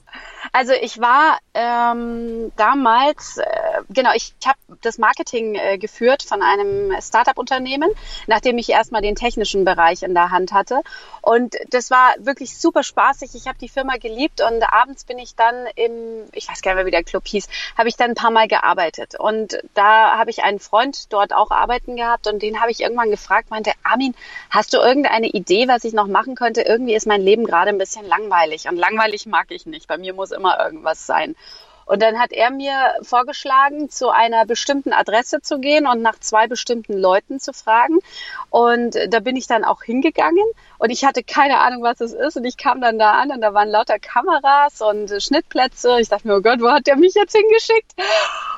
[0.55, 3.43] Also ich war ähm, damals, äh,
[3.89, 7.89] genau, ich, ich habe das Marketing äh, geführt von einem Startup-Unternehmen,
[8.27, 10.81] nachdem ich erstmal den technischen Bereich in der Hand hatte.
[11.23, 13.31] Und das war wirklich super spaßig.
[13.33, 16.77] Ich habe die Firma geliebt und abends bin ich dann im, ich weiß gar nicht
[16.77, 19.19] mehr, wie der Club hieß, habe ich dann ein paar Mal gearbeitet.
[19.19, 23.09] Und da habe ich einen Freund dort auch arbeiten gehabt und den habe ich irgendwann
[23.09, 24.13] gefragt, meinte, Armin,
[24.51, 26.61] hast du irgendeine Idee, was ich noch machen könnte?
[26.61, 29.87] Irgendwie ist mein Leben gerade ein bisschen langweilig und langweilig mag ich nicht.
[29.87, 31.35] Bei mir muss immer irgendwas sein.
[31.85, 36.47] Und dann hat er mir vorgeschlagen, zu einer bestimmten Adresse zu gehen und nach zwei
[36.47, 37.99] bestimmten Leuten zu fragen.
[38.49, 40.45] Und da bin ich dann auch hingegangen
[40.77, 42.37] und ich hatte keine Ahnung, was es ist.
[42.37, 45.99] Und ich kam dann da an und da waren lauter Kameras und Schnittplätze.
[45.99, 47.93] Ich dachte mir, oh Gott, wo hat der mich jetzt hingeschickt?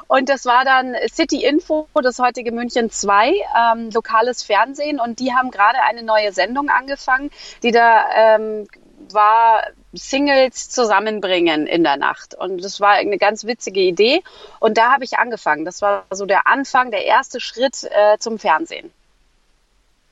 [0.08, 3.34] Und das war dann City Info, das heutige München 2,
[3.74, 5.00] ähm, lokales Fernsehen.
[5.00, 7.32] Und die haben gerade eine neue Sendung angefangen,
[7.64, 8.68] die da ähm,
[9.12, 9.64] war
[9.96, 12.36] Singles zusammenbringen in der Nacht.
[12.36, 14.24] Und das war eine ganz witzige Idee.
[14.60, 15.66] Und da habe ich angefangen.
[15.66, 18.92] Das war so der Anfang, der erste Schritt äh, zum Fernsehen.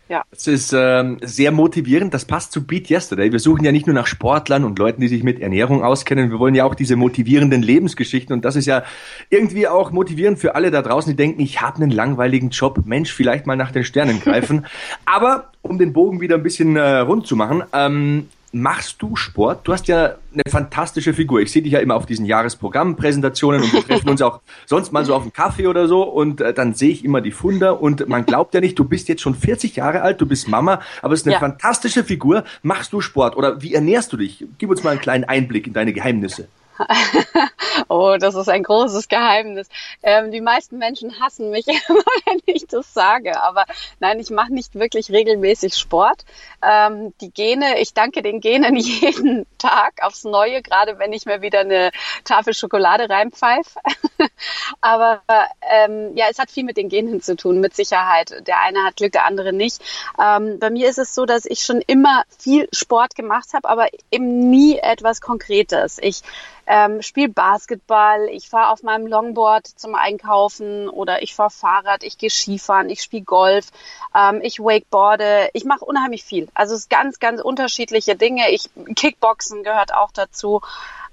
[0.09, 0.23] Ja.
[0.31, 2.13] Das ist ähm, sehr motivierend.
[2.13, 3.31] Das passt zu Beat Yesterday.
[3.31, 6.29] Wir suchen ja nicht nur nach Sportlern und Leuten, die sich mit Ernährung auskennen.
[6.29, 8.33] Wir wollen ja auch diese motivierenden Lebensgeschichten.
[8.33, 8.83] Und das ist ja
[9.29, 12.81] irgendwie auch motivierend für alle da draußen, die denken, ich habe einen langweiligen Job.
[12.85, 14.65] Mensch, vielleicht mal nach den Sternen greifen.
[15.05, 19.67] Aber um den Bogen wieder ein bisschen äh, rund zu machen, ähm, Machst du Sport?
[19.67, 21.41] Du hast ja eine fantastische Figur.
[21.41, 25.03] Ich sehe dich ja immer auf diesen Jahresprogrammpräsentationen und wir treffen uns auch sonst mal
[25.05, 28.07] so auf dem Kaffee oder so und äh, dann sehe ich immer die Funder und
[28.07, 31.15] man glaubt ja nicht, du bist jetzt schon 40 Jahre alt, du bist Mama, aber
[31.15, 31.39] es ist eine ja.
[31.39, 32.43] fantastische Figur.
[32.61, 34.45] Machst du Sport oder wie ernährst du dich?
[34.59, 36.47] Gib uns mal einen kleinen Einblick in deine Geheimnisse.
[37.89, 39.67] oh, das ist ein großes Geheimnis.
[40.01, 43.41] Ähm, die meisten Menschen hassen mich immer, wenn ich das sage.
[43.41, 43.65] Aber
[43.99, 46.25] nein, ich mache nicht wirklich regelmäßig Sport.
[46.61, 51.41] Ähm, die Gene, ich danke den Genen jeden Tag aufs Neue, gerade wenn ich mir
[51.41, 51.91] wieder eine
[52.23, 53.79] Tafel Schokolade reinpfeife.
[54.81, 55.21] Aber
[55.61, 58.47] ähm, ja, es hat viel mit den Genen zu tun, mit Sicherheit.
[58.47, 59.81] Der eine hat Glück, der andere nicht.
[60.19, 63.87] Ähm, bei mir ist es so, dass ich schon immer viel Sport gemacht habe, aber
[64.11, 65.97] eben nie etwas Konkretes.
[66.01, 66.23] Ich
[66.65, 72.17] ähm, spiele Basketball, ich fahre auf meinem Longboard zum Einkaufen oder ich fahre Fahrrad, ich
[72.17, 73.67] gehe Skifahren, ich spiele Golf,
[74.15, 76.47] ähm, ich wakeboarde, ich mache unheimlich viel.
[76.53, 78.49] Also es ist ganz, ganz unterschiedliche Dinge.
[78.51, 80.61] Ich Kickboxen gehört auch dazu.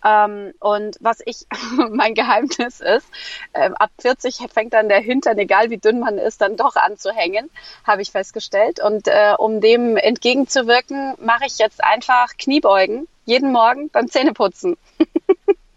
[0.05, 1.47] Ähm, und was ich,
[1.91, 3.07] mein Geheimnis ist,
[3.53, 6.97] äh, ab 40 fängt dann der Hintern, egal wie dünn man ist, dann doch an
[6.97, 7.51] zu hängen,
[7.87, 8.81] habe ich festgestellt.
[8.83, 14.77] Und äh, um dem entgegenzuwirken, mache ich jetzt einfach Kniebeugen jeden Morgen beim Zähneputzen.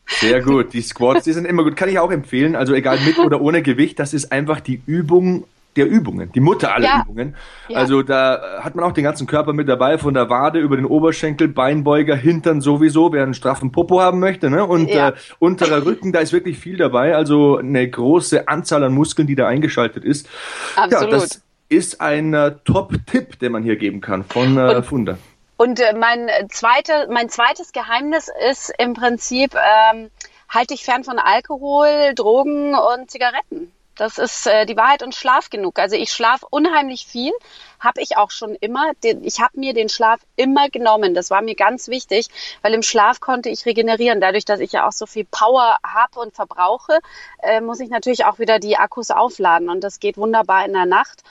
[0.08, 0.74] Sehr gut.
[0.74, 1.76] Die Squats, die sind immer gut.
[1.76, 2.56] Kann ich auch empfehlen.
[2.56, 6.74] Also egal mit oder ohne Gewicht, das ist einfach die Übung der Übungen, die Mutter
[6.74, 7.02] aller ja.
[7.02, 7.36] Übungen.
[7.68, 7.78] Ja.
[7.78, 10.86] Also da hat man auch den ganzen Körper mit dabei, von der Wade über den
[10.86, 14.66] Oberschenkel, Beinbeuger, Hintern sowieso, wer einen straffen Popo haben möchte, ne?
[14.66, 15.10] Und ja.
[15.10, 17.16] äh, unterer Rücken, da ist wirklich viel dabei.
[17.16, 20.30] Also eine große Anzahl an Muskeln, die da eingeschaltet ist.
[20.76, 21.12] Absolut.
[21.12, 25.18] Ja, das ist ein äh, Top-Tipp, den man hier geben kann von äh, Funder.
[25.64, 30.12] Und äh, mein, zweite, mein zweites Geheimnis ist im Prinzip, ähm,
[30.50, 33.72] halte ich fern von Alkohol, Drogen und Zigaretten.
[33.96, 35.80] Das ist äh, die Wahrheit und Schlaf genug.
[35.80, 37.32] Also ich schlafe unheimlich viel,
[37.80, 38.92] habe ich auch schon immer.
[39.22, 41.14] Ich habe mir den Schlaf immer genommen.
[41.14, 42.28] Das war mir ganz wichtig,
[42.62, 44.20] weil im Schlaf konnte ich regenerieren.
[44.20, 47.00] Dadurch, dass ich ja auch so viel Power habe und verbrauche,
[47.42, 49.70] äh, muss ich natürlich auch wieder die Akkus aufladen.
[49.70, 51.24] Und das geht wunderbar in der Nacht.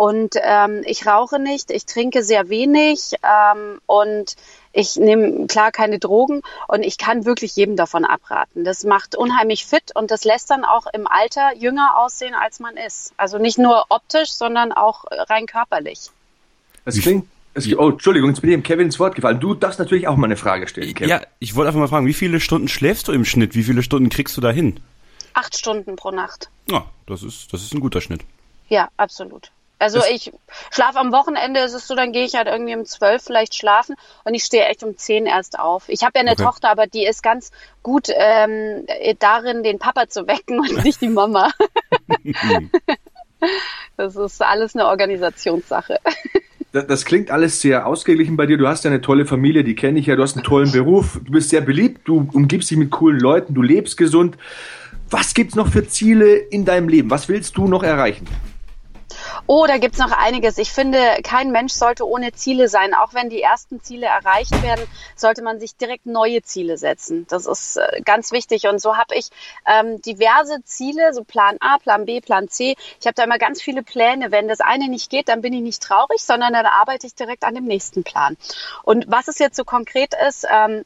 [0.00, 4.34] Und ähm, ich rauche nicht, ich trinke sehr wenig ähm, und
[4.72, 8.64] ich nehme klar keine Drogen und ich kann wirklich jedem davon abraten.
[8.64, 12.78] Das macht unheimlich fit und das lässt dann auch im Alter jünger aussehen, als man
[12.78, 13.12] ist.
[13.18, 16.08] Also nicht nur optisch, sondern auch rein körperlich.
[16.86, 17.28] Das klingt
[17.76, 19.38] Oh, Entschuldigung, jetzt bin ich dem Kevin ins Wort gefallen.
[19.38, 21.10] Du darfst natürlich auch mal eine Frage stellen, Kevin.
[21.10, 23.54] Ja, ich wollte einfach mal fragen, wie viele Stunden schläfst du im Schnitt?
[23.54, 24.80] Wie viele Stunden kriegst du da hin?
[25.34, 26.48] Acht Stunden pro Nacht.
[26.70, 28.22] Ja, das ist, das ist ein guter Schnitt.
[28.68, 29.50] Ja, absolut.
[29.80, 30.32] Also das ich
[30.70, 33.96] schlafe am Wochenende, ist es so, dann gehe ich halt irgendwie um zwölf vielleicht schlafen
[34.24, 35.88] und ich stehe echt um zehn erst auf.
[35.88, 36.44] Ich habe ja eine okay.
[36.44, 37.50] Tochter, aber die ist ganz
[37.82, 38.86] gut ähm,
[39.18, 41.50] darin, den Papa zu wecken und nicht die Mama.
[43.96, 45.98] das ist alles eine Organisationssache.
[46.72, 48.58] Das, das klingt alles sehr ausgeglichen bei dir.
[48.58, 50.14] Du hast ja eine tolle Familie, die kenne ich ja.
[50.14, 51.18] Du hast einen tollen Beruf.
[51.24, 52.02] Du bist sehr beliebt.
[52.04, 53.54] Du umgibst dich mit coolen Leuten.
[53.54, 54.36] Du lebst gesund.
[55.08, 57.10] Was gibt's noch für Ziele in deinem Leben?
[57.10, 58.28] Was willst du noch erreichen?
[59.46, 60.58] Oh, da gibt's noch einiges.
[60.58, 62.94] Ich finde, kein Mensch sollte ohne Ziele sein.
[62.94, 67.26] Auch wenn die ersten Ziele erreicht werden, sollte man sich direkt neue Ziele setzen.
[67.28, 68.66] Das ist äh, ganz wichtig.
[68.66, 69.28] Und so habe ich
[69.66, 72.76] ähm, diverse Ziele, so Plan A, Plan B, Plan C.
[73.00, 74.30] Ich habe da immer ganz viele Pläne.
[74.30, 77.44] Wenn das eine nicht geht, dann bin ich nicht traurig, sondern dann arbeite ich direkt
[77.44, 78.36] an dem nächsten Plan.
[78.82, 80.84] Und was es jetzt so konkret ist, ähm,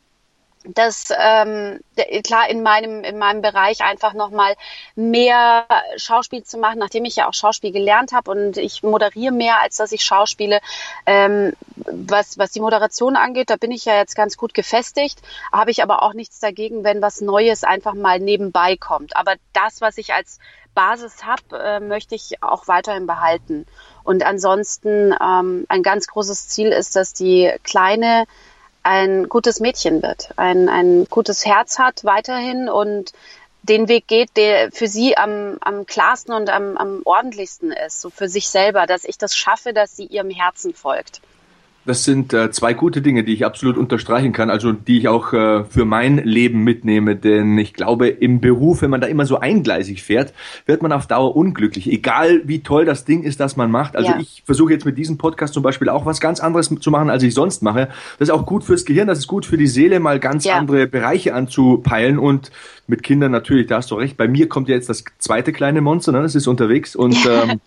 [0.65, 1.81] dass ähm,
[2.25, 4.55] klar in meinem in meinem Bereich einfach noch mal
[4.97, 9.61] mehr Schauspiel zu machen, nachdem ich ja auch Schauspiel gelernt habe und ich moderiere mehr
[9.61, 10.61] als dass ich schauspiele.
[11.07, 15.21] Ähm, was was die Moderation angeht, da bin ich ja jetzt ganz gut gefestigt,
[15.53, 19.17] habe ich aber auch nichts dagegen, wenn was Neues einfach mal nebenbei kommt.
[19.17, 20.39] Aber das, was ich als
[20.75, 23.67] Basis habe, äh, möchte ich auch weiterhin behalten.
[24.03, 28.25] Und ansonsten ähm, ein ganz großes Ziel ist, dass die kleine
[28.85, 33.13] ein gutes Mädchen wird, ein, ein gutes Herz hat weiterhin und
[33.63, 38.11] den Weg geht, der für sie am, am klarsten und am, am ordentlichsten ist, so
[38.11, 41.23] für sich selber, dass ich das schaffe, dass sie ihrem Herzen folgt.
[41.87, 45.35] Das sind äh, zwei gute Dinge, die ich absolut unterstreichen kann, also die ich auch
[45.35, 47.15] äh, für mein Leben mitnehme.
[47.15, 50.33] Denn ich glaube, im Beruf, wenn man da immer so eingleisig fährt,
[50.65, 51.91] wird man auf Dauer unglücklich.
[51.91, 53.97] Egal wie toll das Ding ist, das man macht.
[53.97, 54.19] Also ja.
[54.19, 57.23] ich versuche jetzt mit diesem Podcast zum Beispiel auch was ganz anderes zu machen, als
[57.23, 57.89] ich sonst mache.
[58.19, 60.57] Das ist auch gut fürs Gehirn, das ist gut für die Seele, mal ganz ja.
[60.57, 62.51] andere Bereiche anzupeilen und
[62.87, 64.17] mit Kindern natürlich, da hast du recht.
[64.17, 66.23] Bei mir kommt ja jetzt das zweite kleine Monster, ne?
[66.23, 67.61] das ist unterwegs und ähm,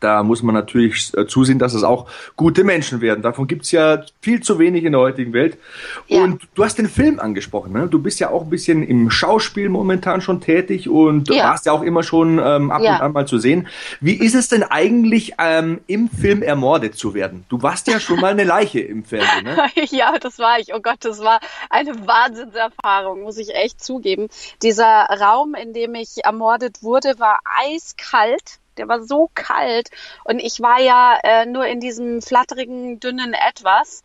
[0.00, 3.22] da muss man natürlich äh, zusehen, dass es auch gute Menschen werden.
[3.22, 5.58] Davon gibt's ja viel zu wenig in der heutigen Welt.
[6.06, 6.22] Ja.
[6.22, 7.72] Und du hast den Film angesprochen.
[7.72, 7.88] Ne?
[7.88, 11.44] Du bist ja auch ein bisschen im Schauspiel momentan schon tätig und ja.
[11.44, 12.96] warst ja auch immer schon ähm, ab ja.
[12.96, 13.68] und an mal zu sehen.
[14.00, 17.44] Wie ist es denn eigentlich, ähm, im Film ermordet zu werden?
[17.48, 19.44] Du warst ja schon mal eine Leiche im Fernsehen.
[19.44, 19.56] Ne?
[19.90, 20.74] ja, das war ich.
[20.74, 24.28] Oh Gott, das war eine Wahnsinnserfahrung, muss ich echt zugeben.
[24.62, 29.90] Dieser Raum, in dem ich ermordet wurde, war eiskalt der war so kalt
[30.24, 34.02] und ich war ja äh, nur in diesem flatterigen, dünnen Etwas.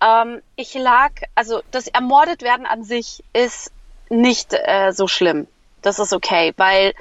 [0.00, 3.72] Ähm, ich lag, also das Ermordet werden an sich ist
[4.08, 5.46] nicht äh, so schlimm.
[5.80, 6.92] Das ist okay, weil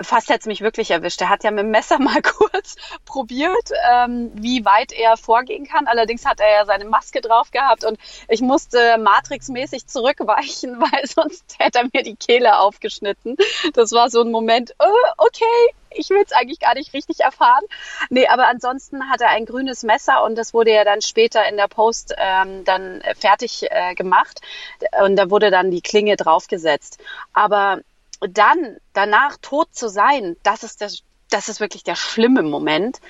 [0.00, 1.20] fast hätte es mich wirklich erwischt.
[1.20, 5.86] Er hat ja mit dem Messer mal kurz probiert, ähm, wie weit er vorgehen kann.
[5.86, 11.56] Allerdings hat er ja seine Maske drauf gehabt und ich musste matrixmäßig zurückweichen, weil sonst
[11.58, 13.36] hätte er mir die Kehle aufgeschnitten.
[13.74, 15.44] Das war so ein Moment, oh, okay,
[15.90, 17.64] ich will es eigentlich gar nicht richtig erfahren.
[18.10, 21.56] Nee, aber ansonsten hat er ein grünes Messer und das wurde ja dann später in
[21.56, 24.40] der Post ähm, dann fertig äh, gemacht
[25.04, 26.98] und da wurde dann die Klinge draufgesetzt.
[27.32, 27.80] Aber
[28.20, 33.00] dann danach tot zu sein, das ist das, das ist wirklich der schlimme Moment,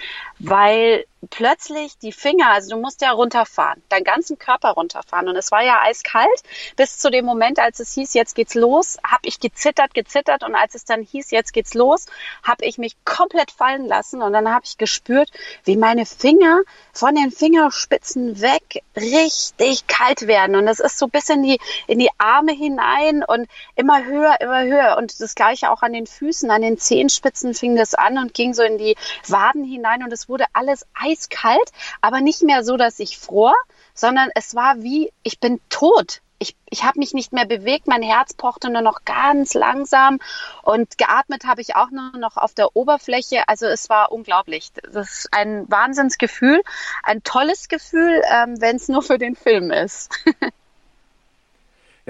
[0.40, 5.29] weil plötzlich die Finger, also du musst ja runterfahren, deinen ganzen Körper runterfahren.
[5.29, 6.42] Und es war ja eiskalt
[6.76, 10.42] bis zu dem Moment, als es hieß, jetzt geht's los, habe ich gezittert, gezittert.
[10.42, 12.07] Und als es dann hieß, jetzt geht's los,
[12.42, 14.22] habe ich mich komplett fallen lassen.
[14.22, 15.31] Und dann habe ich gespürt,
[15.64, 16.61] wie meine Finger
[16.92, 20.57] von den Fingerspitzen weg richtig kalt werden.
[20.57, 24.64] Und es ist so bis in die, in die Arme hinein und immer höher, immer
[24.64, 24.96] höher.
[24.96, 28.55] Und das gleiche auch an den Füßen, an den Zehenspitzen fing das an und ging
[28.55, 28.96] so in die
[29.29, 30.03] Waden hinein.
[30.03, 33.55] Und es wurde alles eiskalt, aber nicht mehr so, dass ich fror,
[33.93, 36.23] sondern es war wie, ich bin tot.
[36.38, 40.19] Ich, ich habe mich nicht mehr bewegt, mein Herz pochte nur noch ganz langsam
[40.62, 43.47] und geatmet habe ich auch nur noch auf der Oberfläche.
[43.47, 44.71] Also es war unglaublich.
[44.90, 46.62] Das ist ein Wahnsinnsgefühl,
[47.03, 50.09] ein tolles Gefühl, ähm, wenn es nur für den Film ist.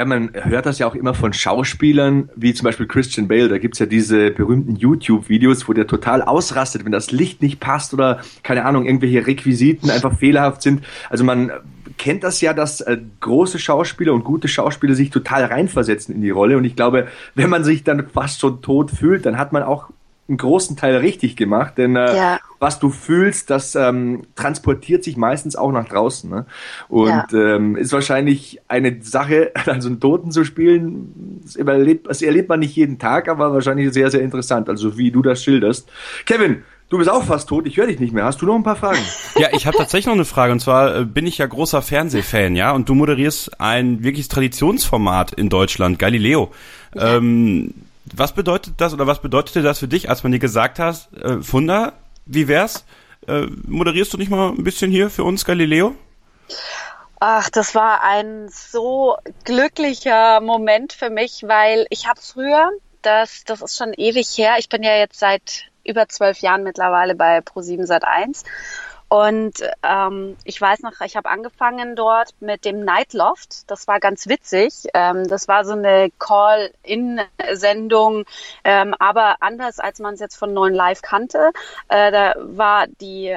[0.00, 3.50] Ja, man hört das ja auch immer von Schauspielern, wie zum Beispiel Christian Bale.
[3.50, 7.92] Da gibt's ja diese berühmten YouTube-Videos, wo der total ausrastet, wenn das Licht nicht passt
[7.92, 10.82] oder, keine Ahnung, irgendwelche Requisiten einfach fehlerhaft sind.
[11.10, 11.52] Also man
[11.98, 16.30] kennt das ja, dass äh, große Schauspieler und gute Schauspieler sich total reinversetzen in die
[16.30, 16.56] Rolle.
[16.56, 19.90] Und ich glaube, wenn man sich dann fast schon tot fühlt, dann hat man auch
[20.30, 22.40] einen großen Teil richtig gemacht, denn äh, ja.
[22.60, 26.30] was du fühlst, das ähm, transportiert sich meistens auch nach draußen.
[26.30, 26.46] Ne?
[26.88, 27.26] Und ja.
[27.32, 32.60] ähm, ist wahrscheinlich eine Sache, also einen Toten zu spielen, das erlebt, das erlebt man
[32.60, 35.90] nicht jeden Tag, aber wahrscheinlich sehr, sehr interessant, also wie du das schilderst.
[36.24, 38.24] Kevin, Du bist auch fast tot, ich höre dich nicht mehr.
[38.24, 38.98] Hast du noch ein paar Fragen?
[39.38, 40.50] Ja, ich habe tatsächlich noch eine Frage.
[40.52, 45.32] Und zwar äh, bin ich ja großer Fernsehfan, ja, und du moderierst ein wirkliches Traditionsformat
[45.34, 46.50] in Deutschland, Galileo.
[46.96, 47.14] Ja.
[47.14, 51.08] Ähm, was bedeutet das oder was bedeutete das für dich, als man dir gesagt hat,
[51.14, 51.92] äh, Funda,
[52.26, 52.84] wie wär's?
[53.26, 55.94] Äh, moderierst du nicht mal ein bisschen hier für uns Galileo?
[57.20, 62.70] Ach, das war ein so glücklicher Moment für mich, weil ich habe früher,
[63.02, 67.14] das, das ist schon ewig her, ich bin ja jetzt seit über zwölf Jahren mittlerweile
[67.14, 68.44] bei Pro7 Sat 1
[69.10, 73.68] und ähm, ich weiß noch, ich habe angefangen dort mit dem Nightloft.
[73.68, 74.86] Das war ganz witzig.
[74.94, 78.24] Ähm, das war so eine Call-in-Sendung,
[78.62, 81.50] ähm, aber anders als man es jetzt von Neuen Live kannte.
[81.88, 83.36] Äh, da war die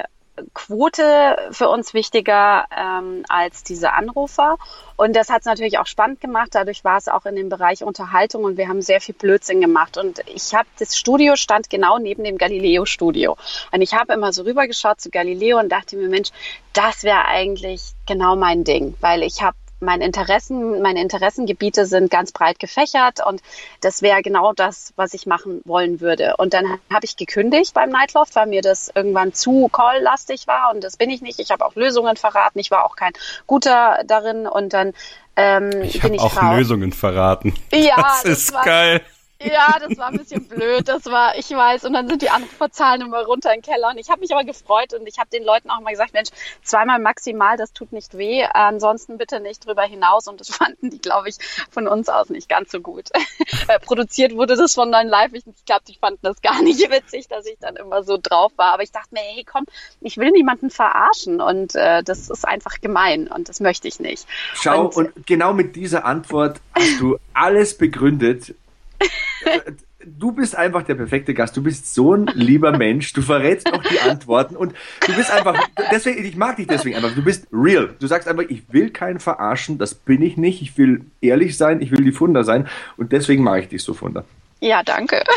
[0.54, 4.58] Quote für uns wichtiger ähm, als diese Anrufer.
[4.96, 6.50] Und das hat es natürlich auch spannend gemacht.
[6.54, 9.98] Dadurch war es auch in dem Bereich Unterhaltung und wir haben sehr viel Blödsinn gemacht.
[9.98, 13.38] Und ich habe das Studio stand genau neben dem Galileo-Studio.
[13.72, 16.30] Und ich habe immer so rübergeschaut zu Galileo und dachte mir, Mensch,
[16.74, 22.32] das wäre eigentlich genau mein Ding, weil ich habe meine Interessen, meine Interessengebiete sind ganz
[22.32, 23.42] breit gefächert und
[23.82, 26.36] das wäre genau das, was ich machen wollen würde.
[26.38, 30.84] Und dann habe ich gekündigt beim Nightloft, weil mir das irgendwann zu call-lastig war und
[30.84, 31.40] das bin ich nicht.
[31.40, 32.60] Ich habe auch Lösungen verraten.
[32.60, 33.14] Ich war auch kein
[33.48, 34.94] guter darin und dann
[35.36, 36.58] ähm, ich bin ich auch raus.
[36.58, 37.54] Lösungen verraten.
[37.72, 39.02] Ja, das, das ist war, geil.
[39.46, 40.88] Ja, das war ein bisschen blöd.
[40.88, 41.86] Das war, ich weiß.
[41.86, 43.90] Und dann sind die Anruferzahlen immer runter in den Keller.
[43.90, 46.30] Und ich habe mich aber gefreut und ich habe den Leuten auch mal gesagt, Mensch,
[46.64, 48.44] zweimal maximal, das tut nicht weh.
[48.44, 50.28] Ansonsten bitte nicht drüber hinaus.
[50.28, 51.36] Und das fanden die, glaube ich,
[51.70, 53.10] von uns aus nicht ganz so gut.
[53.68, 55.34] Äh, produziert wurde das von Neuen Live.
[55.34, 58.52] Ich, ich glaube, die fanden das gar nicht witzig, dass ich dann immer so drauf
[58.58, 58.74] war.
[58.74, 59.66] Aber ich dachte mir, hey, komm,
[60.02, 61.40] ich will niemanden verarschen.
[61.40, 63.28] Und äh, das ist einfach gemein.
[63.28, 64.28] Und das möchte ich nicht.
[64.54, 68.56] Schau, und, und genau mit dieser Antwort hast du alles begründet,
[70.06, 71.56] du bist einfach der perfekte Gast.
[71.56, 73.14] Du bist so ein lieber Mensch.
[73.14, 74.74] Du verrätst auch die Antworten und
[75.06, 75.58] du bist einfach,
[75.92, 77.14] deswegen, ich mag dich deswegen einfach.
[77.14, 77.96] Du bist real.
[78.00, 79.78] Du sagst einfach, ich will keinen verarschen.
[79.78, 80.62] Das bin ich nicht.
[80.62, 81.82] Ich will ehrlich sein.
[81.82, 82.68] Ich will die Funder sein.
[82.98, 84.26] Und deswegen mag ich dich so, Funder.
[84.64, 85.24] Ja, danke.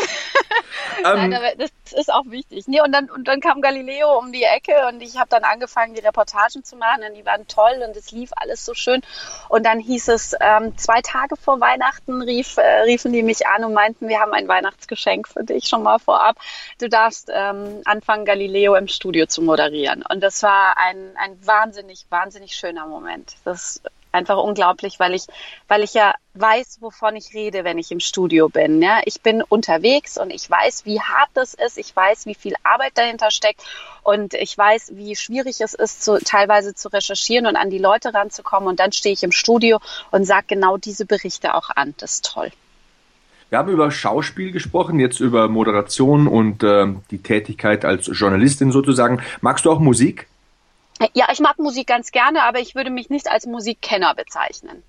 [0.99, 2.67] Ähm, Nein, aber das ist auch wichtig.
[2.67, 5.93] Nee, und, dann, und dann kam Galileo um die Ecke und ich habe dann angefangen,
[5.93, 9.01] die Reportagen zu machen und die waren toll und es lief alles so schön.
[9.47, 13.63] Und dann hieß es, ähm, zwei Tage vor Weihnachten rief, äh, riefen die mich an
[13.63, 16.37] und meinten, wir haben ein Weihnachtsgeschenk für dich schon mal vorab.
[16.79, 20.03] Du darfst ähm, anfangen, Galileo im Studio zu moderieren.
[20.09, 23.35] Und das war ein, ein wahnsinnig, wahnsinnig schöner Moment.
[23.43, 23.81] Das
[24.17, 25.25] einfach unglaublich, weil ich,
[25.67, 28.81] weil ich ja weiß, wovon ich rede, wenn ich im Studio bin.
[28.81, 29.01] Ja?
[29.05, 31.77] Ich bin unterwegs und ich weiß, wie hart das ist.
[31.77, 33.63] Ich weiß, wie viel Arbeit dahinter steckt
[34.03, 38.13] und ich weiß, wie schwierig es ist, zu, teilweise zu recherchieren und an die Leute
[38.13, 38.67] ranzukommen.
[38.67, 39.79] Und dann stehe ich im Studio
[40.11, 41.93] und sage genau diese Berichte auch an.
[41.97, 42.51] Das ist toll.
[43.49, 49.21] Wir haben über Schauspiel gesprochen, jetzt über Moderation und äh, die Tätigkeit als Journalistin sozusagen.
[49.39, 50.27] Magst du auch Musik?
[51.13, 54.83] Ja, ich mag Musik ganz gerne, aber ich würde mich nicht als Musikkenner bezeichnen.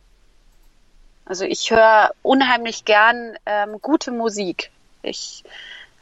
[1.24, 4.70] Also ich höre unheimlich gern ähm, gute Musik.
[5.02, 5.44] Ich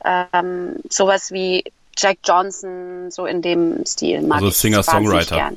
[0.05, 1.64] ähm, sowas wie
[1.97, 5.53] Jack Johnson, so in dem Stil mag also Singer-Songwriter.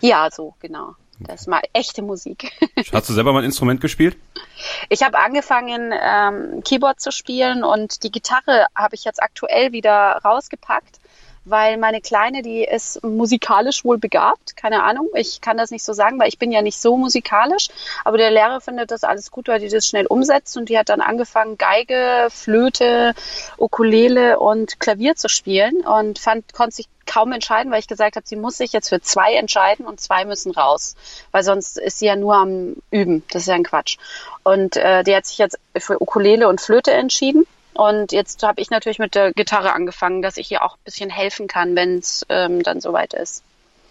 [0.00, 0.96] Ja, so genau.
[1.20, 2.50] Das ist mal echte Musik.
[2.92, 4.16] Hast du selber mal ein Instrument gespielt?
[4.88, 10.18] Ich habe angefangen, ähm, Keyboard zu spielen und die Gitarre habe ich jetzt aktuell wieder
[10.24, 10.98] rausgepackt
[11.44, 15.92] weil meine Kleine, die ist musikalisch wohl begabt, keine Ahnung, ich kann das nicht so
[15.92, 17.68] sagen, weil ich bin ja nicht so musikalisch,
[18.04, 20.56] aber der Lehrer findet das alles gut, weil die das schnell umsetzt.
[20.56, 23.14] Und die hat dann angefangen, Geige, Flöte,
[23.58, 25.84] Ukulele und Klavier zu spielen.
[25.84, 29.00] Und fand, konnte sich kaum entscheiden, weil ich gesagt habe, sie muss sich jetzt für
[29.00, 30.94] zwei entscheiden und zwei müssen raus,
[31.32, 33.24] weil sonst ist sie ja nur am Üben.
[33.32, 33.96] Das ist ja ein Quatsch.
[34.44, 38.70] Und äh, die hat sich jetzt für Ukulele und Flöte entschieden und jetzt habe ich
[38.70, 42.26] natürlich mit der Gitarre angefangen, dass ich ihr auch ein bisschen helfen kann, wenn es
[42.28, 43.42] ähm, dann soweit ist.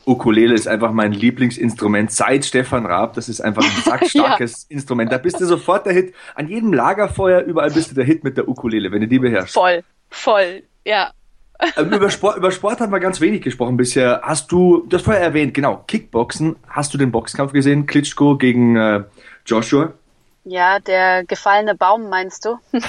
[0.06, 3.14] Ukulele ist einfach mein Lieblingsinstrument seit Stefan Raab.
[3.14, 4.76] Das ist einfach ein sackstarkes ja.
[4.76, 5.12] Instrument.
[5.12, 6.14] Da bist du sofort der Hit.
[6.36, 9.54] An jedem Lagerfeuer, überall bist du der Hit mit der Ukulele, wenn du die beherrschst.
[9.54, 11.12] Voll, voll, ja.
[11.78, 14.22] Ähm, über, Sport, über Sport haben wir ganz wenig gesprochen bisher.
[14.24, 16.56] Hast du, du hast vorher erwähnt, genau, Kickboxen.
[16.68, 17.86] Hast du den Boxkampf gesehen?
[17.86, 19.04] Klitschko gegen äh,
[19.46, 19.94] Joshua?
[20.44, 22.58] Ja, der gefallene Baum meinst du?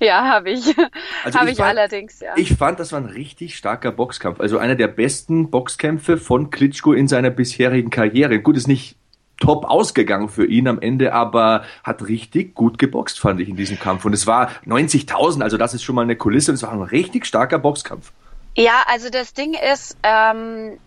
[0.00, 0.74] ja, habe ich.
[1.24, 2.34] Also habe ich, ich allerdings, ja.
[2.36, 4.40] Ich fand, das war ein richtig starker Boxkampf.
[4.40, 8.40] Also einer der besten Boxkämpfe von Klitschko in seiner bisherigen Karriere.
[8.40, 8.96] Gut, ist nicht
[9.40, 13.80] top ausgegangen für ihn am Ende, aber hat richtig gut geboxt, fand ich in diesem
[13.80, 14.04] Kampf.
[14.04, 16.82] Und es war 90.000, also das ist schon mal eine Kulisse und es war ein
[16.82, 18.12] richtig starker Boxkampf.
[18.56, 20.78] Ja, also das Ding ist, ähm,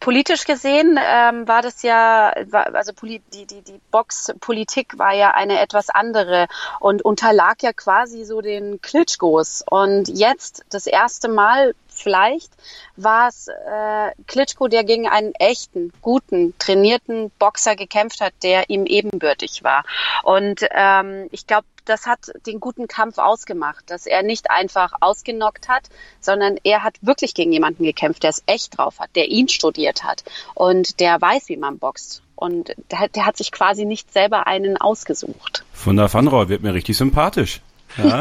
[0.00, 5.60] politisch gesehen ähm, war das ja, war, also die, die, die Boxpolitik war ja eine
[5.60, 6.46] etwas andere
[6.80, 9.64] und unterlag ja quasi so den Klitschkos.
[9.68, 12.52] Und jetzt das erste Mal vielleicht
[12.96, 18.86] war es äh, Klitschko, der gegen einen echten, guten, trainierten Boxer gekämpft hat, der ihm
[18.86, 19.84] ebenbürtig war.
[20.22, 25.68] Und ähm, ich glaube, das hat den guten Kampf ausgemacht, dass er nicht einfach ausgenockt
[25.68, 25.88] hat,
[26.20, 30.04] sondern er hat wirklich gegen jemanden gekämpft, der es echt drauf hat, der ihn studiert
[30.04, 30.24] hat
[30.54, 32.22] und der weiß, wie man boxt.
[32.36, 35.64] Und der, der hat sich quasi nicht selber einen ausgesucht.
[35.72, 37.60] Von der Fanroy wird mir richtig sympathisch.
[37.96, 38.20] Ja.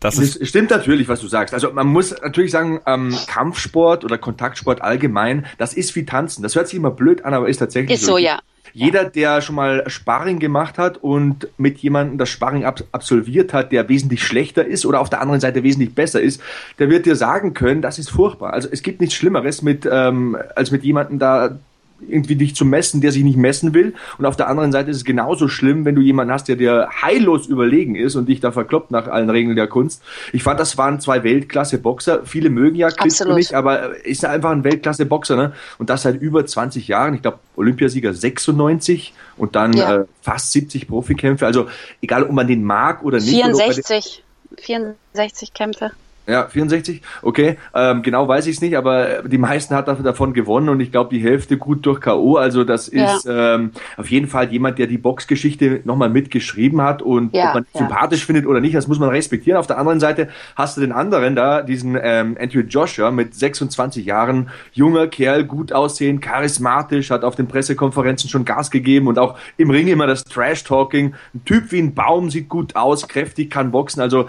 [0.00, 1.54] Das ist stimmt natürlich, was du sagst.
[1.54, 6.42] Also man muss natürlich sagen, ähm, Kampfsport oder Kontaktsport allgemein, das ist wie Tanzen.
[6.42, 8.18] Das hört sich immer blöd an, aber ist tatsächlich ist so.
[8.18, 8.38] ja.
[8.76, 13.72] Jeder, der schon mal Sparring gemacht hat und mit jemandem das Sparring ab absolviert hat,
[13.72, 16.42] der wesentlich schlechter ist oder auf der anderen Seite wesentlich besser ist,
[16.78, 18.52] der wird dir sagen können, das ist furchtbar.
[18.52, 21.58] Also es gibt nichts Schlimmeres mit ähm, als mit jemandem da
[22.00, 23.94] irgendwie dich zu messen, der sich nicht messen will.
[24.18, 26.88] Und auf der anderen Seite ist es genauso schlimm, wenn du jemanden hast, der dir
[27.02, 30.02] heillos überlegen ist und dich da verkloppt nach allen Regeln der Kunst.
[30.32, 32.22] Ich fand, das waren zwei Weltklasse-Boxer.
[32.24, 35.36] Viele mögen ja Klitschko nicht, aber ist einfach ein Weltklasse-Boxer.
[35.36, 35.52] Ne?
[35.78, 37.14] Und das seit über 20 Jahren.
[37.14, 39.96] Ich glaube, Olympiasieger 96 und dann ja.
[39.96, 41.46] äh, fast 70 Profikämpfe.
[41.46, 41.68] Also
[42.02, 43.30] egal, ob man den mag oder nicht.
[43.30, 44.22] 64.
[44.58, 45.90] 64 Kämpfe.
[46.26, 47.56] Ja, 64, okay.
[47.72, 51.14] Ähm, genau weiß ich es nicht, aber die meisten hat davon gewonnen und ich glaube
[51.14, 52.34] die Hälfte gut durch K.O.
[52.36, 53.54] Also das ist ja.
[53.54, 57.66] ähm, auf jeden Fall jemand, der die Boxgeschichte nochmal mitgeschrieben hat und ja, ob man
[57.72, 57.80] ja.
[57.80, 59.56] sympathisch findet oder nicht, das muss man respektieren.
[59.56, 64.04] Auf der anderen Seite hast du den anderen da, diesen ähm, Andrew Joshua mit 26
[64.04, 69.38] Jahren, junger Kerl, gut aussehen, charismatisch, hat auf den Pressekonferenzen schon Gas gegeben und auch
[69.58, 71.14] im Ring immer das Trash-Talking.
[71.34, 74.26] Ein Typ wie ein Baum, sieht gut aus, kräftig, kann boxen, also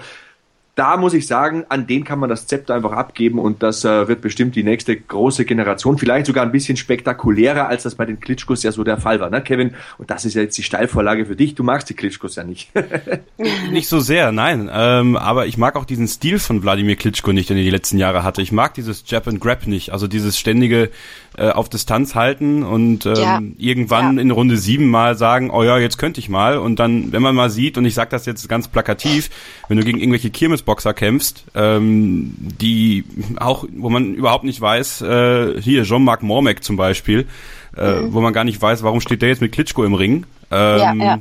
[0.78, 4.08] da muss ich sagen, an den kann man das Zepter einfach abgeben und das äh,
[4.08, 8.20] wird bestimmt die nächste große Generation, vielleicht sogar ein bisschen spektakulärer, als das bei den
[8.20, 9.74] Klitschkos ja so der Fall war, ne, Kevin?
[9.98, 11.56] Und das ist ja jetzt die Steilvorlage für dich.
[11.56, 12.70] Du magst die Klitschkos ja nicht.
[13.72, 14.70] nicht so sehr, nein.
[14.72, 17.98] Ähm, aber ich mag auch diesen Stil von Wladimir Klitschko nicht, den er die letzten
[17.98, 18.44] Jahre hatte.
[18.44, 20.92] Ich mag dieses Jab and Grab nicht, also dieses ständige
[21.38, 23.42] äh, auf Distanz halten und ähm, ja.
[23.58, 24.22] irgendwann ja.
[24.22, 26.60] in Runde sieben mal sagen, oh ja, jetzt könnte ich mal.
[26.60, 29.32] Und dann, wenn man mal sieht, und ich sage das jetzt ganz plakativ,
[29.68, 33.05] wenn du gegen irgendwelche Kirmes Boxer kämpfst, ähm, die
[33.38, 37.26] auch, wo man überhaupt nicht weiß, äh, hier Jean-Marc Mormec zum Beispiel,
[37.76, 38.13] äh, mhm.
[38.13, 40.26] wo man gar nicht weiß, warum steht der jetzt mit Klitschko im Ring.
[40.51, 41.20] Ähm, ja, ja.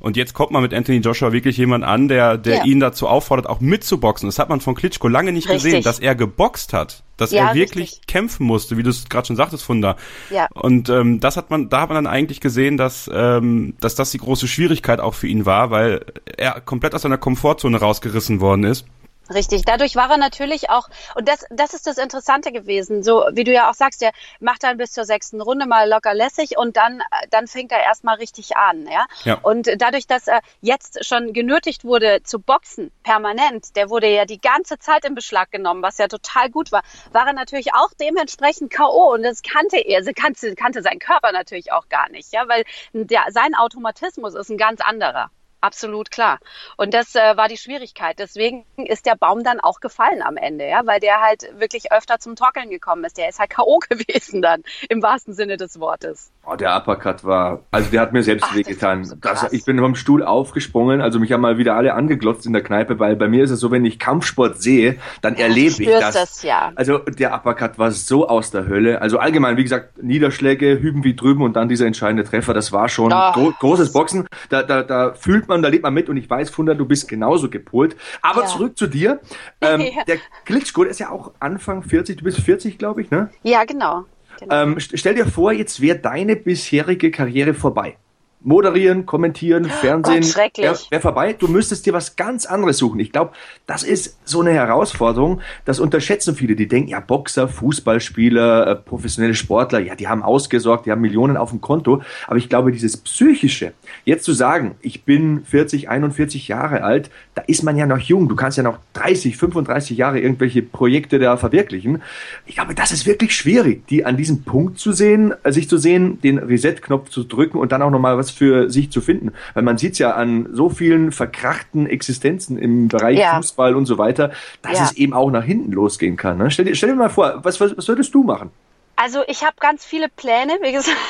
[0.00, 2.64] Und jetzt kommt man mit Anthony Joshua wirklich jemand an, der, der ja.
[2.64, 4.28] ihn dazu auffordert, auch mitzuboxen.
[4.28, 5.64] Das hat man von Klitschko lange nicht richtig.
[5.64, 8.06] gesehen, dass er geboxt hat, dass ja, er wirklich richtig.
[8.06, 9.96] kämpfen musste, wie du es gerade schon sagtest, Funda.
[10.30, 10.48] Ja.
[10.54, 14.10] Und ähm, das hat man, da hat man dann eigentlich gesehen, dass, ähm, dass das
[14.10, 16.04] die große Schwierigkeit auch für ihn war, weil
[16.36, 18.86] er komplett aus seiner Komfortzone rausgerissen worden ist.
[19.32, 23.44] Richtig, dadurch war er natürlich auch, und das, das ist das Interessante gewesen, so wie
[23.44, 26.76] du ja auch sagst, der macht dann bis zur sechsten Runde mal locker lässig und
[26.76, 29.06] dann, dann fängt er erstmal richtig an, ja?
[29.24, 29.38] ja.
[29.42, 34.40] Und dadurch, dass er jetzt schon genötigt wurde zu boxen, permanent, der wurde ja die
[34.40, 38.72] ganze Zeit in Beschlag genommen, was ja total gut war, war er natürlich auch dementsprechend
[38.72, 39.12] K.O.
[39.12, 42.64] und das kannte er, sie kannte, kannte sein Körper natürlich auch gar nicht, ja, weil
[42.92, 45.30] der, sein Automatismus ist ein ganz anderer.
[45.60, 46.38] Absolut klar.
[46.76, 48.18] Und das äh, war die Schwierigkeit.
[48.18, 52.20] Deswegen ist der Baum dann auch gefallen am Ende, ja, weil der halt wirklich öfter
[52.20, 53.18] zum Torkeln gekommen ist.
[53.18, 53.78] Der ist halt K.O.
[53.88, 56.30] gewesen dann, im wahrsten Sinne des Wortes.
[56.50, 59.04] Oh, der Uppercut war, also der hat mir selbst wehgetan.
[59.04, 59.16] So
[59.50, 62.98] ich bin vom Stuhl aufgesprungen, also mich haben mal wieder alle angeglotzt in der Kneipe,
[62.98, 66.14] weil bei mir ist es so, wenn ich Kampfsport sehe, dann erlebe ich das.
[66.14, 66.72] das ja.
[66.74, 69.02] Also der Uppercut war so aus der Hölle.
[69.02, 72.88] Also allgemein, wie gesagt, Niederschläge, hüben wie drüben und dann dieser entscheidende Treffer, das war
[72.88, 73.32] schon oh.
[73.32, 74.26] gro großes Boxen.
[74.48, 77.08] Da, da, da fühlt man, da lebt man mit und ich weiß, Funda, du bist
[77.08, 77.94] genauso gepolt.
[78.22, 78.46] Aber ja.
[78.46, 79.20] zurück zu dir.
[79.60, 80.04] Ähm, ja.
[80.04, 83.28] Der Klitschko, der ist ja auch Anfang 40, du bist 40, glaube ich, ne?
[83.42, 84.06] Ja, genau.
[84.38, 84.62] Genau.
[84.62, 87.96] Ähm, stell dir vor, jetzt wäre deine bisherige Karriere vorbei
[88.40, 91.32] moderieren, kommentieren, Fernsehen, wäre wär vorbei.
[91.32, 93.00] Du müsstest dir was ganz anderes suchen.
[93.00, 93.32] Ich glaube,
[93.66, 95.40] das ist so eine Herausforderung.
[95.64, 96.56] Das unterschätzen viele.
[96.56, 101.36] Die denken, ja, Boxer, Fußballspieler, äh, professionelle Sportler, ja, die haben ausgesorgt, die haben Millionen
[101.36, 102.02] auf dem Konto.
[102.26, 103.72] Aber ich glaube, dieses Psychische,
[104.04, 108.28] jetzt zu sagen, ich bin 40, 41 Jahre alt, da ist man ja noch jung.
[108.28, 112.02] Du kannst ja noch 30, 35 Jahre irgendwelche Projekte da verwirklichen.
[112.46, 115.76] Ich glaube, das ist wirklich schwierig, die an diesem Punkt zu sehen, äh, sich zu
[115.76, 119.32] sehen, den Reset-Knopf zu drücken und dann auch nochmal was was für sich zu finden.
[119.54, 123.36] Weil man sieht ja an so vielen verkrachten Existenzen im Bereich ja.
[123.36, 124.32] Fußball und so weiter,
[124.62, 124.84] dass ja.
[124.84, 126.38] es eben auch nach hinten losgehen kann.
[126.38, 126.50] Ne?
[126.50, 128.50] Stell, dir, stell dir mal vor, was, was, was würdest du machen?
[128.96, 130.96] Also ich habe ganz viele Pläne, wie gesagt.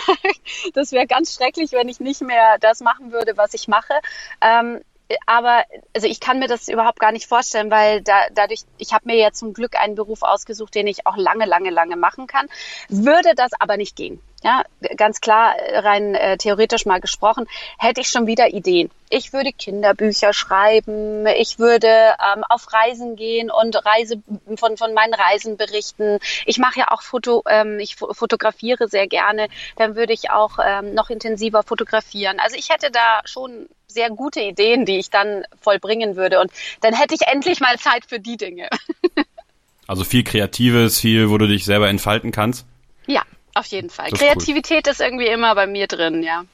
[0.75, 3.95] Das wäre ganz schrecklich, wenn ich nicht mehr das machen würde, was ich mache.
[4.41, 4.81] Ähm,
[5.27, 9.07] aber also ich kann mir das überhaupt gar nicht vorstellen, weil da, dadurch, ich habe
[9.07, 12.47] mir ja zum Glück einen Beruf ausgesucht, den ich auch lange, lange, lange machen kann.
[12.89, 14.21] Würde das aber nicht gehen.
[14.45, 14.63] Ja,
[14.97, 18.89] ganz klar, rein äh, theoretisch mal gesprochen, hätte ich schon wieder Ideen.
[19.11, 24.23] Ich würde Kinderbücher schreiben, ich würde ähm, auf Reisen gehen und Reise
[24.57, 26.21] von, von meinen Reisen berichten.
[26.47, 30.95] Ich mache ja auch Foto, ähm, ich fotografiere sehr gerne, dann würde ich auch ähm,
[30.95, 32.39] noch intensiver fotografieren.
[32.39, 36.41] Also ich hätte da schon sehr gute Ideen, die ich dann vollbringen würde.
[36.41, 38.69] Und dann hätte ich endlich mal Zeit für die Dinge.
[39.87, 42.67] also viel Kreatives, viel, wo du dich selber entfalten kannst.
[43.07, 43.23] Ja,
[43.55, 44.13] auf jeden Fall.
[44.13, 44.93] Ist Kreativität cool.
[44.93, 46.45] ist irgendwie immer bei mir drin, ja.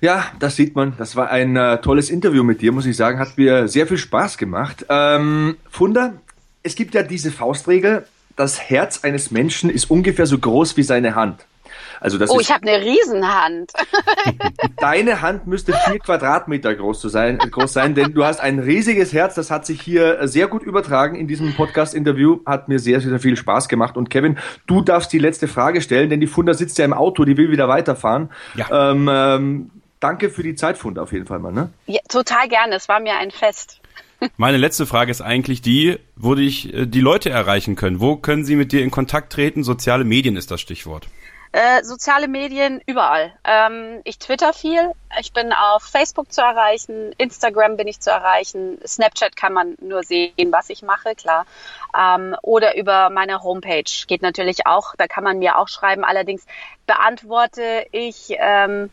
[0.00, 0.94] Ja, das sieht man.
[0.96, 3.18] Das war ein äh, tolles Interview mit dir, muss ich sagen.
[3.18, 4.86] Hat mir sehr viel Spaß gemacht.
[4.88, 6.14] Ähm, Funda,
[6.62, 8.06] es gibt ja diese Faustregel,
[8.36, 11.44] das Herz eines Menschen ist ungefähr so groß wie seine Hand.
[12.00, 13.72] Also das oh, ich habe eine Riesenhand.
[14.78, 19.34] Deine Hand müsste vier Quadratmeter groß, sein, groß sein, denn du hast ein riesiges Herz.
[19.34, 22.40] Das hat sich hier sehr gut übertragen in diesem Podcast-Interview.
[22.46, 23.96] Hat mir sehr, sehr viel Spaß gemacht.
[23.96, 27.24] Und Kevin, du darfst die letzte Frage stellen, denn die Funda sitzt ja im Auto,
[27.24, 28.30] die will wieder weiterfahren.
[28.54, 28.90] Ja.
[28.90, 29.70] Ähm, ähm,
[30.00, 31.52] danke für die Zeit, Funda, auf jeden Fall mal.
[31.52, 31.70] Ne?
[31.86, 32.76] Ja, total gerne.
[32.76, 33.80] Es war mir ein Fest.
[34.36, 38.00] Meine letzte Frage ist eigentlich die, wo dich äh, die Leute erreichen können.
[38.00, 39.62] Wo können sie mit dir in Kontakt treten?
[39.62, 41.08] Soziale Medien ist das Stichwort.
[41.52, 43.32] Äh, soziale Medien überall.
[43.42, 44.92] Ähm, ich twitter viel.
[45.18, 50.04] Ich bin auf Facebook zu erreichen, Instagram bin ich zu erreichen, Snapchat kann man nur
[50.04, 51.46] sehen, was ich mache, klar.
[51.98, 54.94] Ähm, oder über meine Homepage geht natürlich auch.
[54.96, 56.04] Da kann man mir auch schreiben.
[56.04, 56.46] Allerdings
[56.86, 58.90] beantworte ich ähm,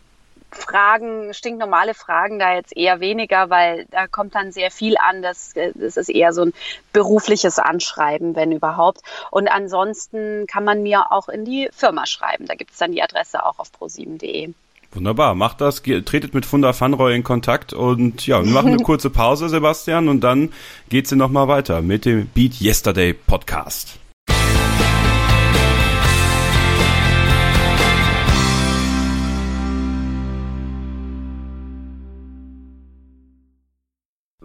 [0.57, 5.21] Fragen, stinknormale Fragen da jetzt eher weniger, weil da kommt dann sehr viel an.
[5.21, 6.53] Das, das ist eher so ein
[6.93, 9.01] berufliches Anschreiben, wenn überhaupt.
[9.31, 12.45] Und ansonsten kann man mir auch in die Firma schreiben.
[12.45, 14.53] Da gibt es dann die Adresse auch auf pro7.de.
[14.91, 19.09] Wunderbar, macht das, tretet mit Funda Fanroy in Kontakt und ja, wir machen eine kurze
[19.09, 20.53] Pause, Sebastian, und dann
[20.89, 23.99] geht's hier nochmal weiter mit dem Beat Yesterday Podcast.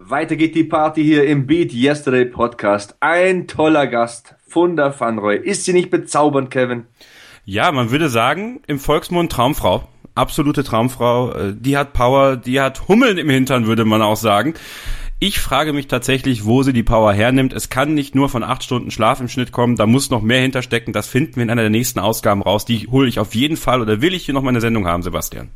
[0.09, 2.97] Weiter geht die Party hier im Beat Yesterday Podcast.
[2.99, 5.37] Ein toller Gast, Funda Fanroy.
[5.37, 6.85] Ist sie nicht bezaubernd, Kevin?
[7.45, 9.87] Ja, man würde sagen, im Volksmund Traumfrau.
[10.13, 11.31] Absolute Traumfrau.
[11.31, 14.55] Äh, die hat Power, die hat Hummeln im Hintern, würde man auch sagen.
[15.19, 17.53] Ich frage mich tatsächlich, wo sie die Power hernimmt.
[17.53, 20.41] Es kann nicht nur von acht Stunden Schlaf im Schnitt kommen, da muss noch mehr
[20.41, 20.91] hinterstecken.
[20.91, 22.65] Das finden wir in einer der nächsten Ausgaben raus.
[22.65, 25.01] Die hole ich auf jeden Fall oder will ich hier noch mal eine Sendung haben,
[25.01, 25.49] Sebastian?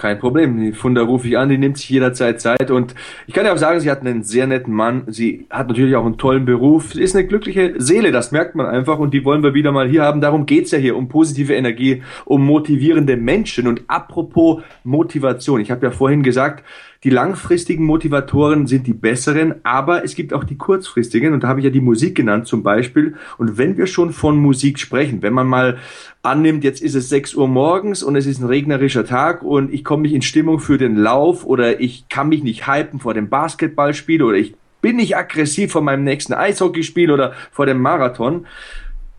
[0.00, 0.58] Kein Problem.
[0.58, 2.70] Die Funda rufe ich an, die nimmt sich jederzeit Zeit.
[2.70, 2.94] Und
[3.26, 5.02] ich kann ja auch sagen, sie hat einen sehr netten Mann.
[5.08, 6.94] Sie hat natürlich auch einen tollen Beruf.
[6.94, 8.98] Sie ist eine glückliche Seele, das merkt man einfach.
[8.98, 10.22] Und die wollen wir wieder mal hier haben.
[10.22, 13.68] Darum geht's ja hier, um positive Energie, um motivierende Menschen.
[13.68, 15.60] Und apropos Motivation.
[15.60, 16.64] Ich habe ja vorhin gesagt,
[17.02, 21.60] die langfristigen Motivatoren sind die besseren, aber es gibt auch die kurzfristigen und da habe
[21.60, 23.14] ich ja die Musik genannt zum Beispiel.
[23.38, 25.78] Und wenn wir schon von Musik sprechen, wenn man mal
[26.22, 29.82] annimmt, jetzt ist es 6 Uhr morgens und es ist ein regnerischer Tag und ich
[29.82, 33.30] komme nicht in Stimmung für den Lauf oder ich kann mich nicht hypen vor dem
[33.30, 38.46] Basketballspiel oder ich bin nicht aggressiv vor meinem nächsten Eishockeyspiel oder vor dem Marathon,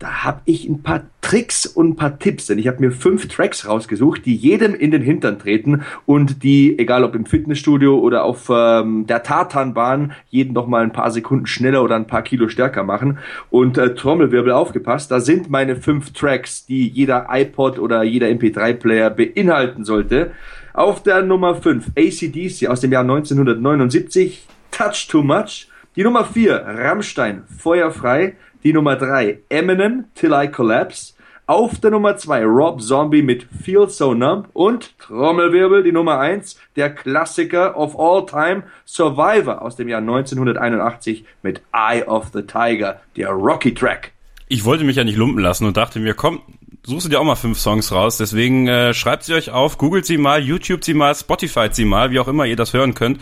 [0.02, 3.28] da habe ich ein paar Tricks und ein paar Tipps, denn ich habe mir fünf
[3.28, 8.24] Tracks rausgesucht, die jedem in den Hintern treten und die, egal ob im Fitnessstudio oder
[8.24, 12.48] auf ähm, der Tartanbahn, jeden noch mal ein paar Sekunden schneller oder ein paar Kilo
[12.48, 13.18] stärker machen.
[13.50, 19.10] Und äh, Trommelwirbel aufgepasst, da sind meine fünf Tracks, die jeder iPod oder jeder MP3-Player
[19.10, 20.32] beinhalten sollte.
[20.74, 25.68] Auf der Nummer 5 ACDC aus dem Jahr 1979, Touch Too Much.
[25.94, 28.34] Die Nummer 4 Rammstein, Feuerfrei.
[28.64, 31.14] Die Nummer 3 Eminem, Till I Collapse.
[31.46, 36.56] Auf der Nummer 2 Rob Zombie mit Feel So Numb und Trommelwirbel, die Nummer 1,
[36.76, 43.00] der Klassiker of all time Survivor aus dem Jahr 1981 mit Eye of the Tiger,
[43.16, 44.12] der Rocky Track.
[44.46, 46.40] Ich wollte mich ja nicht lumpen lassen und dachte mir, komm,
[46.84, 48.18] suchst du dir auch mal fünf Songs raus.
[48.18, 52.12] Deswegen äh, schreibt sie euch auf, googelt sie mal, YouTube sie mal, Spotify sie mal,
[52.12, 53.18] wie auch immer ihr das hören könnt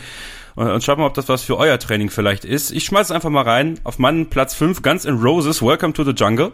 [0.54, 2.70] und schaut mal, ob das was für euer Training vielleicht ist.
[2.70, 3.78] Ich schmeiß einfach mal rein.
[3.84, 6.52] Auf meinem Platz 5 Guns N' Roses, Welcome to the Jungle.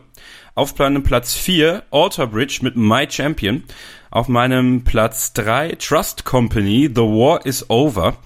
[0.54, 3.64] Auf meinem Platz 4 Alter Bridge mit My Champion.
[4.10, 8.16] Auf meinem Platz 3 Trust Company, The War is Over.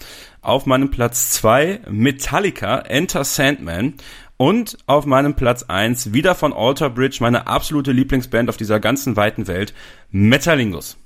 [0.42, 3.94] Auf meinem Platz 2 Metallica, Enter Sandman.
[4.36, 9.16] Und auf meinem Platz 1 wieder von Alter Bridge, meine absolute Lieblingsband auf dieser ganzen
[9.16, 9.74] weiten Welt,
[10.10, 10.96] Metalingus.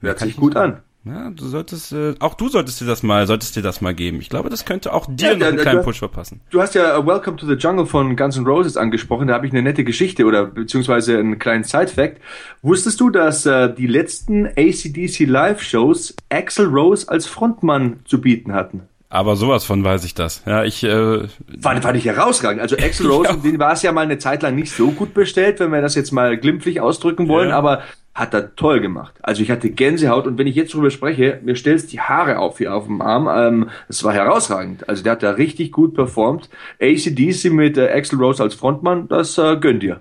[0.00, 0.82] Hört sich gut an.
[1.06, 4.20] Ja, du solltest, äh, auch du solltest dir das mal, solltest dir das mal geben.
[4.20, 6.40] Ich glaube, das könnte auch dir ja, noch einen kleinen Push verpassen.
[6.48, 9.28] Du hast ja uh, Welcome to the Jungle von Guns N' Roses angesprochen.
[9.28, 12.22] Da habe ich eine nette Geschichte oder beziehungsweise einen kleinen Side-Fact.
[12.62, 18.82] Wusstest du, dass äh, die letzten ACDC Live-Shows Axel Rose als Frontmann zu bieten hatten?
[19.10, 20.42] Aber sowas von weiß ich das.
[20.46, 21.28] Ja, ich äh,
[21.60, 22.62] fand, fand ich herausragend.
[22.62, 23.36] Also Axel Rose, ja.
[23.36, 25.94] den war es ja mal eine Zeit lang nicht so gut bestellt, wenn wir das
[25.94, 27.58] jetzt mal glimpflich ausdrücken wollen, ja.
[27.58, 27.82] aber
[28.14, 29.14] hat er toll gemacht.
[29.22, 32.58] Also ich hatte Gänsehaut und wenn ich jetzt drüber spreche, mir stellst die Haare auf
[32.58, 33.28] hier auf dem Arm.
[33.28, 34.88] Ähm, das war herausragend.
[34.88, 36.48] Also der hat da richtig gut performt.
[36.80, 40.00] ACDC mit äh, Axel Rose als Frontmann, das äh, gönnt dir.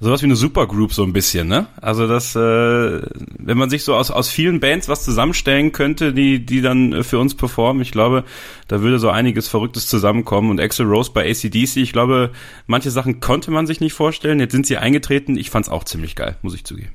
[0.00, 1.68] Sowas wie eine Supergroup so ein bisschen, ne?
[1.80, 6.44] Also das, äh, wenn man sich so aus, aus vielen Bands was zusammenstellen könnte, die,
[6.44, 8.24] die dann für uns performen, ich glaube,
[8.66, 10.50] da würde so einiges Verrücktes zusammenkommen.
[10.50, 12.32] Und Axel Rose bei ACDC, ich glaube,
[12.66, 14.40] manche Sachen konnte man sich nicht vorstellen.
[14.40, 15.36] Jetzt sind sie eingetreten.
[15.36, 16.90] Ich fand's auch ziemlich geil, muss ich zugeben.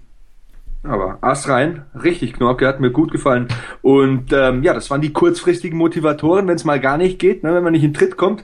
[0.88, 3.48] Aber Ass rein, richtig Knorke, hat mir gut gefallen.
[3.82, 7.54] Und ähm, ja, das waren die kurzfristigen Motivatoren, wenn es mal gar nicht geht, ne,
[7.54, 8.44] wenn man nicht in Tritt kommt.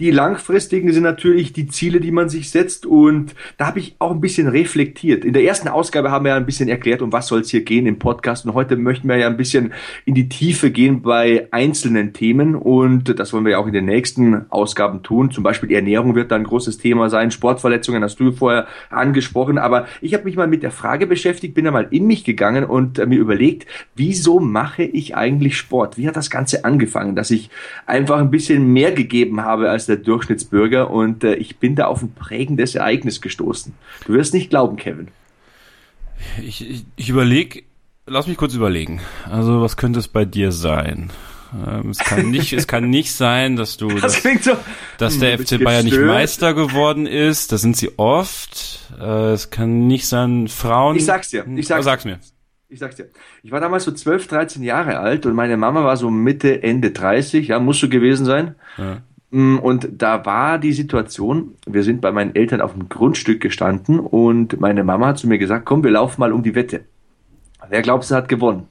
[0.00, 2.86] Die langfristigen sind natürlich die Ziele, die man sich setzt.
[2.86, 5.24] Und da habe ich auch ein bisschen reflektiert.
[5.24, 7.62] In der ersten Ausgabe haben wir ja ein bisschen erklärt, um was soll es hier
[7.62, 8.44] gehen im Podcast.
[8.44, 9.72] Und heute möchten wir ja ein bisschen
[10.04, 12.56] in die Tiefe gehen bei einzelnen Themen.
[12.56, 15.30] Und das wollen wir ja auch in den nächsten Ausgaben tun.
[15.30, 17.30] Zum Beispiel Ernährung wird da ein großes Thema sein.
[17.30, 19.58] Sportverletzungen hast du vorher angesprochen.
[19.58, 22.98] Aber ich habe mich mal mit der Frage beschäftigt, bin mal in mich gegangen und
[22.98, 25.96] äh, mir überlegt, wieso mache ich eigentlich Sport?
[25.96, 27.50] Wie hat das Ganze angefangen, dass ich
[27.86, 32.02] einfach ein bisschen mehr gegeben habe als der Durchschnittsbürger und äh, ich bin da auf
[32.02, 33.72] ein prägendes Ereignis gestoßen.
[34.06, 35.08] Du wirst nicht glauben, Kevin.
[36.42, 37.62] Ich, ich, ich überlege,
[38.06, 39.00] lass mich kurz überlegen.
[39.30, 41.10] Also, was könnte es bei dir sein?
[41.54, 44.56] Ähm, es kann nicht, es kann nicht sein, dass du, das dass, so,
[44.98, 47.52] dass der FC Bayern nicht Meister geworden ist.
[47.52, 48.80] Das sind sie oft.
[48.98, 50.96] Äh, es kann nicht sein, Frauen.
[50.96, 51.44] Ich sag's dir.
[51.56, 52.18] Ich sag's, oh, sag's mir.
[52.68, 53.08] Ich sag's dir.
[53.42, 56.90] Ich war damals so 12, 13 Jahre alt und meine Mama war so Mitte, Ende
[56.90, 57.48] 30.
[57.48, 58.56] Ja, musst du gewesen sein.
[58.76, 59.02] Ja.
[59.30, 64.00] Mm, und da war die Situation, wir sind bei meinen Eltern auf dem Grundstück gestanden
[64.00, 66.84] und meine Mama hat zu mir gesagt, komm, wir laufen mal um die Wette.
[67.68, 68.68] Wer glaubst du hat gewonnen?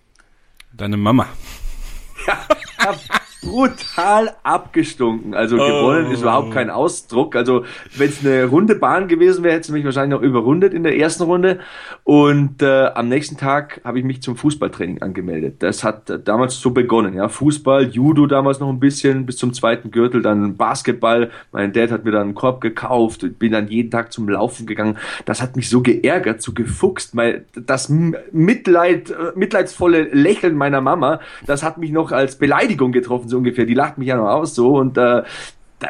[0.73, 1.27] Deine Mama.
[2.25, 2.39] Ja,
[3.43, 5.33] brutal abgestunken.
[5.33, 5.65] Also oh.
[5.65, 7.35] gewonnen ist überhaupt kein Ausdruck.
[7.35, 7.65] Also
[7.97, 10.97] wenn es eine runde Bahn gewesen wäre, hätte sie mich wahrscheinlich noch überrundet in der
[10.97, 11.59] ersten Runde.
[12.03, 15.57] Und äh, am nächsten Tag habe ich mich zum Fußballtraining angemeldet.
[15.59, 17.13] Das hat äh, damals so begonnen.
[17.13, 21.31] Ja, Fußball, Judo damals noch ein bisschen bis zum zweiten Gürtel, dann Basketball.
[21.51, 24.97] Mein Dad hat mir dann einen Korb gekauft, bin dann jeden Tag zum Laufen gegangen.
[25.25, 27.13] Das hat mich so geärgert, so gefuchst.
[27.15, 33.29] Mein, das Mitleid, äh, mitleidsvolle Lächeln meiner Mama, das hat mich noch als Beleidigung getroffen
[33.33, 33.65] so ungefähr.
[33.65, 35.23] Die lacht mich ja noch aus so und äh,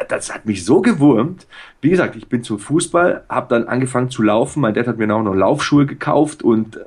[0.08, 1.46] das hat mich so gewurmt.
[1.80, 4.60] Wie gesagt, ich bin zum Fußball, habe dann angefangen zu laufen.
[4.60, 6.80] Mein Dad hat mir auch noch Laufschuhe gekauft und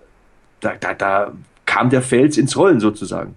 [0.60, 1.32] da, da, da
[1.66, 3.36] kam der Fels ins Rollen sozusagen.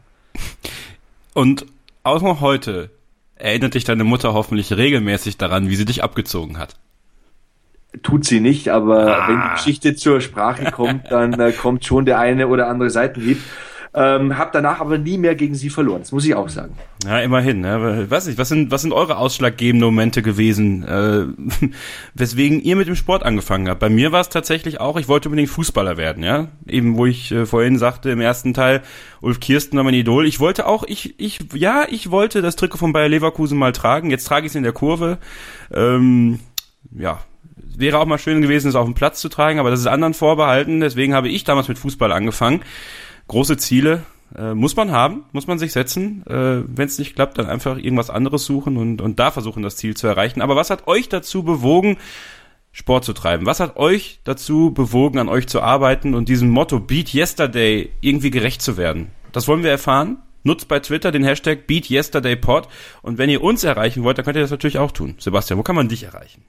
[1.34, 1.66] Und
[2.02, 2.90] auch noch heute
[3.36, 6.76] erinnert dich deine Mutter hoffentlich regelmäßig daran, wie sie dich abgezogen hat.
[8.02, 9.28] Tut sie nicht, aber ah.
[9.28, 13.38] wenn die Geschichte zur Sprache kommt, dann äh, kommt schon der eine oder andere Seitenhieb.
[13.92, 16.02] Ähm, hab danach aber nie mehr gegen sie verloren.
[16.02, 16.76] Das muss ich auch sagen.
[17.04, 17.60] Ja, immerhin.
[17.60, 18.06] Ne?
[18.08, 21.24] Weiß nicht, was sind, was sind eure ausschlaggebenden Momente gewesen, äh,
[22.14, 23.80] weswegen ihr mit dem Sport angefangen habt?
[23.80, 26.48] Bei mir war es tatsächlich auch, ich wollte unbedingt Fußballer werden, ja.
[26.68, 28.82] Eben, wo ich äh, vorhin sagte im ersten Teil,
[29.22, 30.24] Ulf Kirsten war mein Idol.
[30.24, 34.10] Ich wollte auch, ich, ich, ja, ich wollte das Trikot von Bayer Leverkusen mal tragen.
[34.10, 35.18] Jetzt trage ich es in der Kurve.
[35.74, 36.38] Ähm,
[36.96, 37.18] ja,
[37.76, 40.14] wäre auch mal schön gewesen, es auf dem Platz zu tragen, aber das ist anderen
[40.14, 40.78] vorbehalten.
[40.78, 42.62] Deswegen habe ich damals mit Fußball angefangen
[43.30, 44.02] große Ziele
[44.36, 46.24] äh, muss man haben, muss man sich setzen.
[46.26, 49.76] Äh, Wenn es nicht klappt, dann einfach irgendwas anderes suchen und, und da versuchen, das
[49.76, 50.42] Ziel zu erreichen.
[50.42, 51.96] Aber was hat euch dazu bewogen,
[52.72, 53.46] Sport zu treiben?
[53.46, 58.30] Was hat euch dazu bewogen, an euch zu arbeiten und diesem Motto Beat Yesterday irgendwie
[58.30, 59.08] gerecht zu werden?
[59.32, 60.18] Das wollen wir erfahren.
[60.42, 62.66] Nutzt bei Twitter den Hashtag BeatYesterdayPod
[63.02, 65.16] und wenn ihr uns erreichen wollt, dann könnt ihr das natürlich auch tun.
[65.18, 66.44] Sebastian, wo kann man dich erreichen?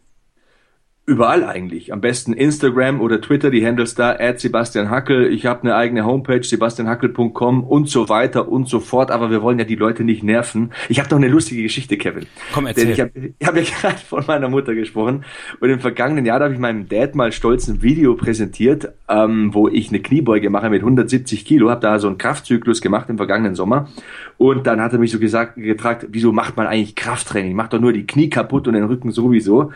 [1.07, 1.91] Überall eigentlich.
[1.91, 5.33] Am besten Instagram oder Twitter, die Handles da, at Sebastian Hackel.
[5.33, 9.09] Ich habe eine eigene Homepage, sebastianhackel.com und so weiter und so fort.
[9.09, 10.71] Aber wir wollen ja die Leute nicht nerven.
[10.89, 12.27] Ich habe noch eine lustige Geschichte, Kevin.
[12.53, 12.85] Komm, erzähl.
[12.85, 15.25] Denn ich habe hab ja gerade von meiner Mutter gesprochen.
[15.59, 19.67] Und im vergangenen Jahr habe ich meinem Dad mal stolz ein Video präsentiert, ähm, wo
[19.67, 21.71] ich eine Kniebeuge mache mit 170 Kilo.
[21.71, 23.89] Habe da so einen Kraftzyklus gemacht im vergangenen Sommer.
[24.37, 27.55] Und dann hat er mich so gesagt, gefragt, wieso macht man eigentlich Krafttraining?
[27.55, 29.71] Macht doch nur die Knie kaputt und den Rücken sowieso.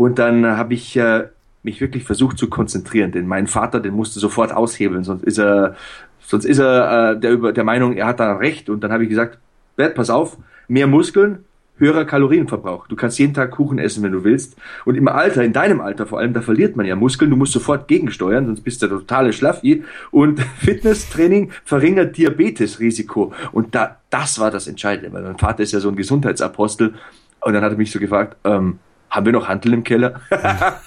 [0.00, 1.24] Und dann habe ich äh,
[1.62, 5.76] mich wirklich versucht zu konzentrieren, denn mein Vater, den musste sofort aushebeln, sonst ist er,
[6.20, 8.70] sonst ist er äh, der, der Meinung, er hat da recht.
[8.70, 9.36] Und dann habe ich gesagt,
[9.76, 10.38] Bert, pass auf,
[10.68, 11.44] mehr Muskeln,
[11.76, 12.86] höherer Kalorienverbrauch.
[12.86, 14.56] Du kannst jeden Tag Kuchen essen, wenn du willst.
[14.86, 17.30] Und im Alter, in deinem Alter vor allem, da verliert man ja Muskeln.
[17.30, 19.84] Du musst sofort gegensteuern, sonst bist du der totale Schlaffi.
[20.10, 23.34] Und Fitnesstraining verringert Diabetesrisiko.
[23.52, 26.94] Und da, das war das Entscheidende, weil mein Vater ist ja so ein Gesundheitsapostel.
[27.42, 28.78] Und dann hat er mich so gefragt, ähm,
[29.10, 30.20] haben wir noch Handel im Keller?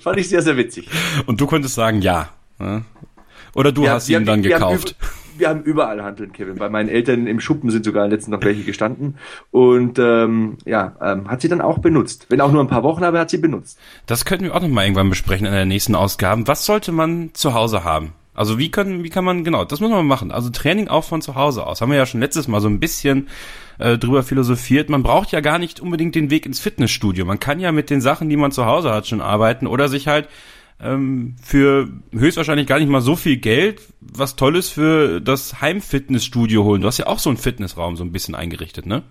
[0.00, 0.88] Fand ich sehr, sehr witzig.
[1.26, 2.30] Und du konntest sagen, ja.
[3.54, 4.96] Oder du ja, hast ihn dann gekauft
[5.42, 6.56] wir haben überall Handeln, Kevin.
[6.56, 9.16] Bei meinen Eltern im Schuppen sind sogar letztens noch welche gestanden.
[9.50, 12.26] Und ähm, ja, ähm, hat sie dann auch benutzt.
[12.28, 13.78] Wenn auch nur ein paar Wochen, aber hat sie benutzt.
[14.06, 16.46] Das könnten wir auch noch mal irgendwann besprechen in der nächsten Ausgabe.
[16.46, 18.12] Was sollte man zu Hause haben?
[18.34, 20.32] Also wie können, wie kann man, genau, das muss man machen.
[20.32, 21.80] Also Training auch von zu Hause aus.
[21.80, 23.28] Haben wir ja schon letztes Mal so ein bisschen
[23.78, 24.88] äh, drüber philosophiert.
[24.88, 27.26] Man braucht ja gar nicht unbedingt den Weg ins Fitnessstudio.
[27.26, 30.08] Man kann ja mit den Sachen, die man zu Hause hat, schon arbeiten oder sich
[30.08, 30.28] halt
[30.80, 36.80] ähm, für höchstwahrscheinlich gar nicht mal so viel Geld was Tolles für das Heimfitnessstudio holen.
[36.80, 39.02] Du hast ja auch so einen Fitnessraum so ein bisschen eingerichtet, ne?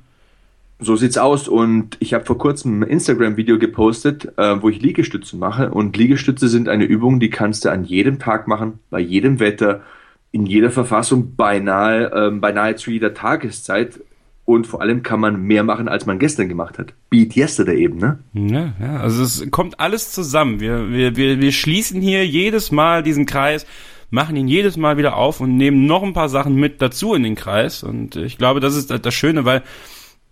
[0.84, 5.38] So sieht's aus und ich habe vor kurzem ein Instagram-Video gepostet, äh, wo ich Liegestütze
[5.38, 9.40] mache und Liegestütze sind eine Übung, die kannst du an jedem Tag machen, bei jedem
[9.40, 9.82] Wetter,
[10.32, 14.00] in jeder Verfassung, beinahe, äh, beinahe zu jeder Tageszeit
[14.46, 16.94] und vor allem kann man mehr machen, als man gestern gemacht hat.
[17.12, 18.18] Beat yesterday eben, ne?
[18.34, 20.60] Ja, ja, also es kommt alles zusammen.
[20.60, 23.68] Wir, wir, wir, wir schließen hier jedes Mal diesen Kreis,
[24.10, 27.22] machen ihn jedes Mal wieder auf und nehmen noch ein paar Sachen mit dazu in
[27.22, 27.84] den Kreis.
[27.84, 29.62] Und ich glaube, das ist das Schöne, weil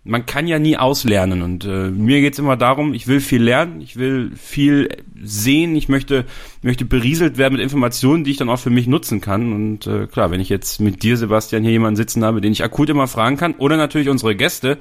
[0.02, 3.80] man kann ja nie auslernen und äh, mir geht's immer darum, ich will viel lernen,
[3.82, 4.88] ich will viel
[5.22, 6.24] sehen, ich möchte,
[6.62, 10.06] möchte berieselt werden mit Informationen, die ich dann auch für mich nutzen kann und äh,
[10.06, 13.08] klar, wenn ich jetzt mit dir, Sebastian, hier jemanden sitzen habe, den ich akut immer
[13.08, 14.78] fragen kann oder natürlich unsere Gäste,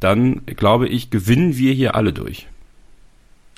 [0.00, 2.48] dann glaube ich, gewinnen wir hier alle durch.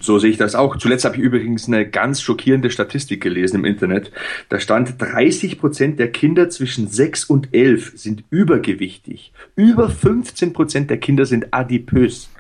[0.00, 0.76] So sehe ich das auch.
[0.76, 4.10] Zuletzt habe ich übrigens eine ganz schockierende Statistik gelesen im Internet.
[4.48, 9.32] Da stand, 30 Prozent der Kinder zwischen 6 und 11 sind übergewichtig.
[9.56, 12.30] Über 15 Prozent der Kinder sind adipös.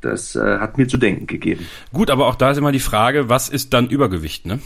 [0.00, 1.66] Das äh, hat mir zu denken gegeben.
[1.92, 4.58] Gut, aber auch da ist immer die Frage, was ist dann Übergewicht, ne?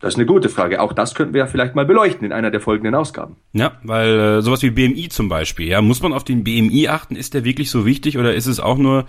[0.00, 0.80] Das ist eine gute Frage.
[0.80, 3.36] Auch das könnten wir ja vielleicht mal beleuchten in einer der folgenden Ausgaben.
[3.52, 7.16] Ja, weil äh, sowas wie BMI zum Beispiel, ja, muss man auf den BMI achten?
[7.16, 9.04] Ist der wirklich so wichtig oder ist es auch nur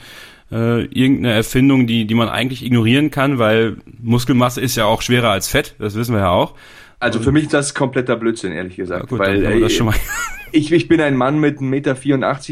[0.52, 5.30] äh, irgendeine Erfindung, die, die man eigentlich ignorieren kann, weil Muskelmasse ist ja auch schwerer
[5.30, 6.56] als Fett, das wissen wir ja auch.
[7.00, 9.04] Also für mich ist das kompletter Blödsinn, ehrlich gesagt.
[9.04, 9.66] Ja, gut, weil äh,
[10.52, 11.96] ich, ich bin ein Mann mit 1,84 Meter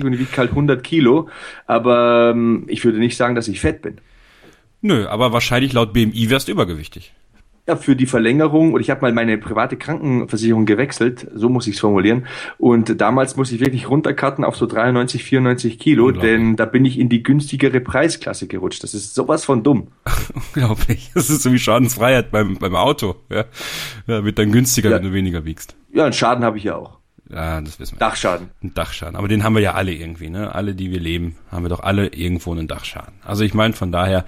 [0.06, 1.28] und ich wiege halt 100 Kilo,
[1.68, 3.98] aber ähm, ich würde nicht sagen, dass ich fett bin.
[4.82, 7.14] Nö, aber wahrscheinlich laut BMI wärst du übergewichtig
[7.70, 11.76] ja, für die Verlängerung und ich habe mal meine private Krankenversicherung gewechselt, so muss ich
[11.76, 12.26] es formulieren.
[12.58, 16.98] Und damals muss ich wirklich runterkarten auf so 93, 94 Kilo, denn da bin ich
[16.98, 18.84] in die günstigere Preisklasse gerutscht.
[18.84, 19.90] Das ist sowas von dumm.
[20.34, 21.12] Unglaublich.
[21.14, 23.18] Das ist so wie Schadensfreiheit beim, beim Auto.
[23.30, 23.46] Ja.
[24.08, 24.96] ja wird dann günstiger, ja.
[24.96, 25.76] wenn du weniger wiegst.
[25.94, 26.98] Ja, einen Schaden habe ich ja auch.
[27.32, 28.00] Ja, das wissen wir.
[28.00, 28.50] Dachschaden.
[28.64, 29.16] Ein Dachschaden.
[29.16, 30.56] Aber den haben wir ja alle irgendwie, ne?
[30.56, 33.14] Alle, die wir leben, haben wir doch alle irgendwo einen Dachschaden.
[33.24, 34.26] Also ich meine, von daher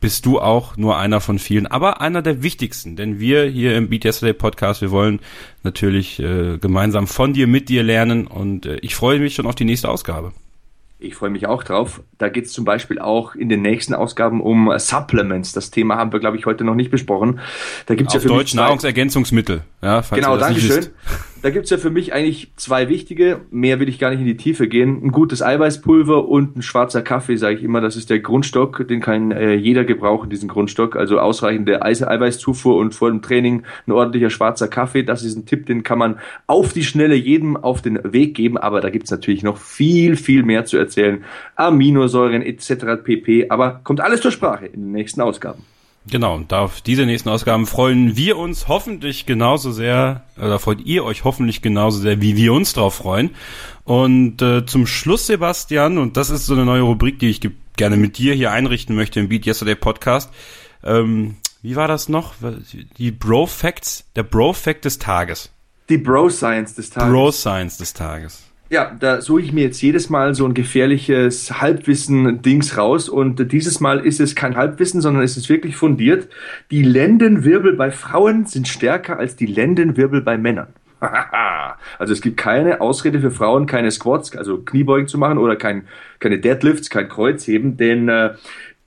[0.00, 3.88] bist du auch nur einer von vielen, aber einer der wichtigsten, denn wir hier im
[3.88, 5.20] Beat Yesterday Podcast, wir wollen
[5.62, 9.54] natürlich äh, gemeinsam von dir, mit dir lernen und äh, ich freue mich schon auf
[9.54, 10.32] die nächste Ausgabe.
[11.02, 12.02] Ich freue mich auch drauf.
[12.18, 15.52] Da geht es zum Beispiel auch in den nächsten Ausgaben um Supplements.
[15.52, 17.40] Das Thema haben wir, glaube ich, heute noch nicht besprochen.
[17.86, 19.62] Da gibt's Auf ja für Deutsch Nahrungsergänzungsmittel.
[19.80, 20.88] Ja, genau, Dankeschön.
[21.42, 23.40] Da gibt's ja für mich eigentlich zwei wichtige.
[23.50, 25.02] Mehr will ich gar nicht in die Tiefe gehen.
[25.02, 27.80] Ein gutes Eiweißpulver und ein schwarzer Kaffee, sage ich immer.
[27.80, 28.86] Das ist der Grundstock.
[28.86, 30.96] Den kann äh, jeder gebrauchen, diesen Grundstock.
[30.96, 35.02] Also ausreichende Eiweißzufuhr und vor dem Training ein ordentlicher schwarzer Kaffee.
[35.02, 38.58] Das ist ein Tipp, den kann man auf die Schnelle jedem auf den Weg geben.
[38.58, 41.24] Aber da gibt's natürlich noch viel, viel mehr zu erzählen.
[41.56, 43.02] Aminosäuren etc.
[43.02, 43.48] pp.
[43.48, 45.64] Aber kommt alles zur Sprache in den nächsten Ausgaben.
[46.10, 51.04] Genau, und auf diese nächsten Ausgaben freuen wir uns hoffentlich genauso sehr, oder freut ihr
[51.04, 53.30] euch hoffentlich genauso sehr, wie wir uns drauf freuen.
[53.84, 57.40] Und äh, zum Schluss, Sebastian, und das ist so eine neue Rubrik, die ich
[57.76, 60.32] gerne mit dir hier einrichten möchte im Beat Yesterday Podcast.
[60.82, 62.34] Ähm, wie war das noch?
[62.98, 65.50] Die Bro Facts, der Bro Fact des Tages.
[65.88, 67.10] Die Bro Science des Tages.
[67.10, 68.49] Bro Science des Tages.
[68.72, 73.80] Ja, da suche ich mir jetzt jedes Mal so ein gefährliches Halbwissen-Dings raus und dieses
[73.80, 76.28] Mal ist es kein Halbwissen, sondern es ist wirklich fundiert.
[76.70, 80.68] Die Lendenwirbel bei Frauen sind stärker als die Lendenwirbel bei Männern.
[81.98, 85.88] also es gibt keine Ausrede für Frauen, keine Squats, also Kniebeugen zu machen oder kein,
[86.20, 88.34] keine Deadlifts, kein Kreuzheben, denn äh,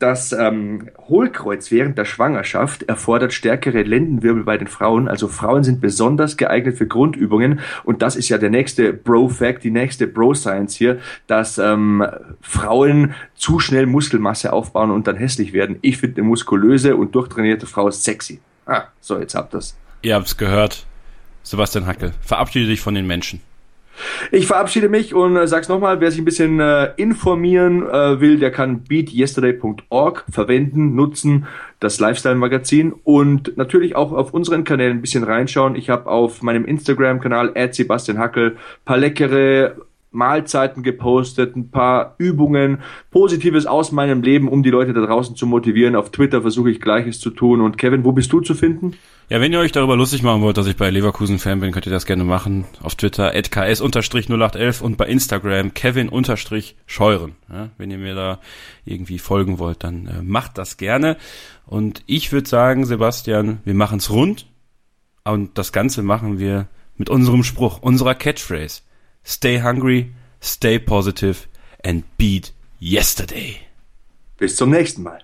[0.03, 5.07] das ähm, Hohlkreuz während der Schwangerschaft erfordert stärkere Lendenwirbel bei den Frauen.
[5.07, 7.61] Also Frauen sind besonders geeignet für Grundübungen.
[7.85, 12.05] Und das ist ja der nächste Bro-Fact, die nächste Bro-Science hier, dass ähm,
[12.41, 15.77] Frauen zu schnell Muskelmasse aufbauen und dann hässlich werden.
[15.81, 18.41] Ich finde eine muskulöse und durchtrainierte Frau sexy.
[18.65, 19.77] Ah, so, jetzt habt ihr's.
[20.01, 20.85] Ihr habt's gehört.
[21.43, 23.39] Sebastian Hackel, verabschiede dich von den Menschen.
[24.31, 28.39] Ich verabschiede mich und äh, sag's nochmal, wer sich ein bisschen äh, informieren äh, will,
[28.39, 31.45] der kann beatyesterday.org verwenden, nutzen,
[31.79, 35.75] das Lifestyle-Magazin und natürlich auch auf unseren Kanälen ein bisschen reinschauen.
[35.75, 39.75] Ich habe auf meinem Instagram-Kanal Sebastian Hackel paar leckere
[40.13, 42.79] Mahlzeiten gepostet, ein paar Übungen,
[43.11, 45.95] Positives aus meinem Leben, um die Leute da draußen zu motivieren.
[45.95, 47.61] Auf Twitter versuche ich Gleiches zu tun.
[47.61, 48.93] Und Kevin, wo bist du zu finden?
[49.29, 51.85] Ja, wenn ihr euch darüber lustig machen wollt, dass ich bei Leverkusen Fan bin, könnt
[51.85, 52.65] ihr das gerne machen.
[52.81, 57.35] Auf Twitter ks-0811 und bei Instagram Kevin-Scheuren.
[57.49, 58.39] Ja, wenn ihr mir da
[58.85, 61.17] irgendwie folgen wollt, dann äh, macht das gerne.
[61.65, 64.45] Und ich würde sagen, Sebastian, wir machen's rund.
[65.23, 68.81] Und das Ganze machen wir mit unserem Spruch, unserer Catchphrase.
[69.23, 71.47] Stay hungry, stay positive
[71.83, 73.67] and beat yesterday.
[74.37, 75.23] Bis zum nächsten Mal.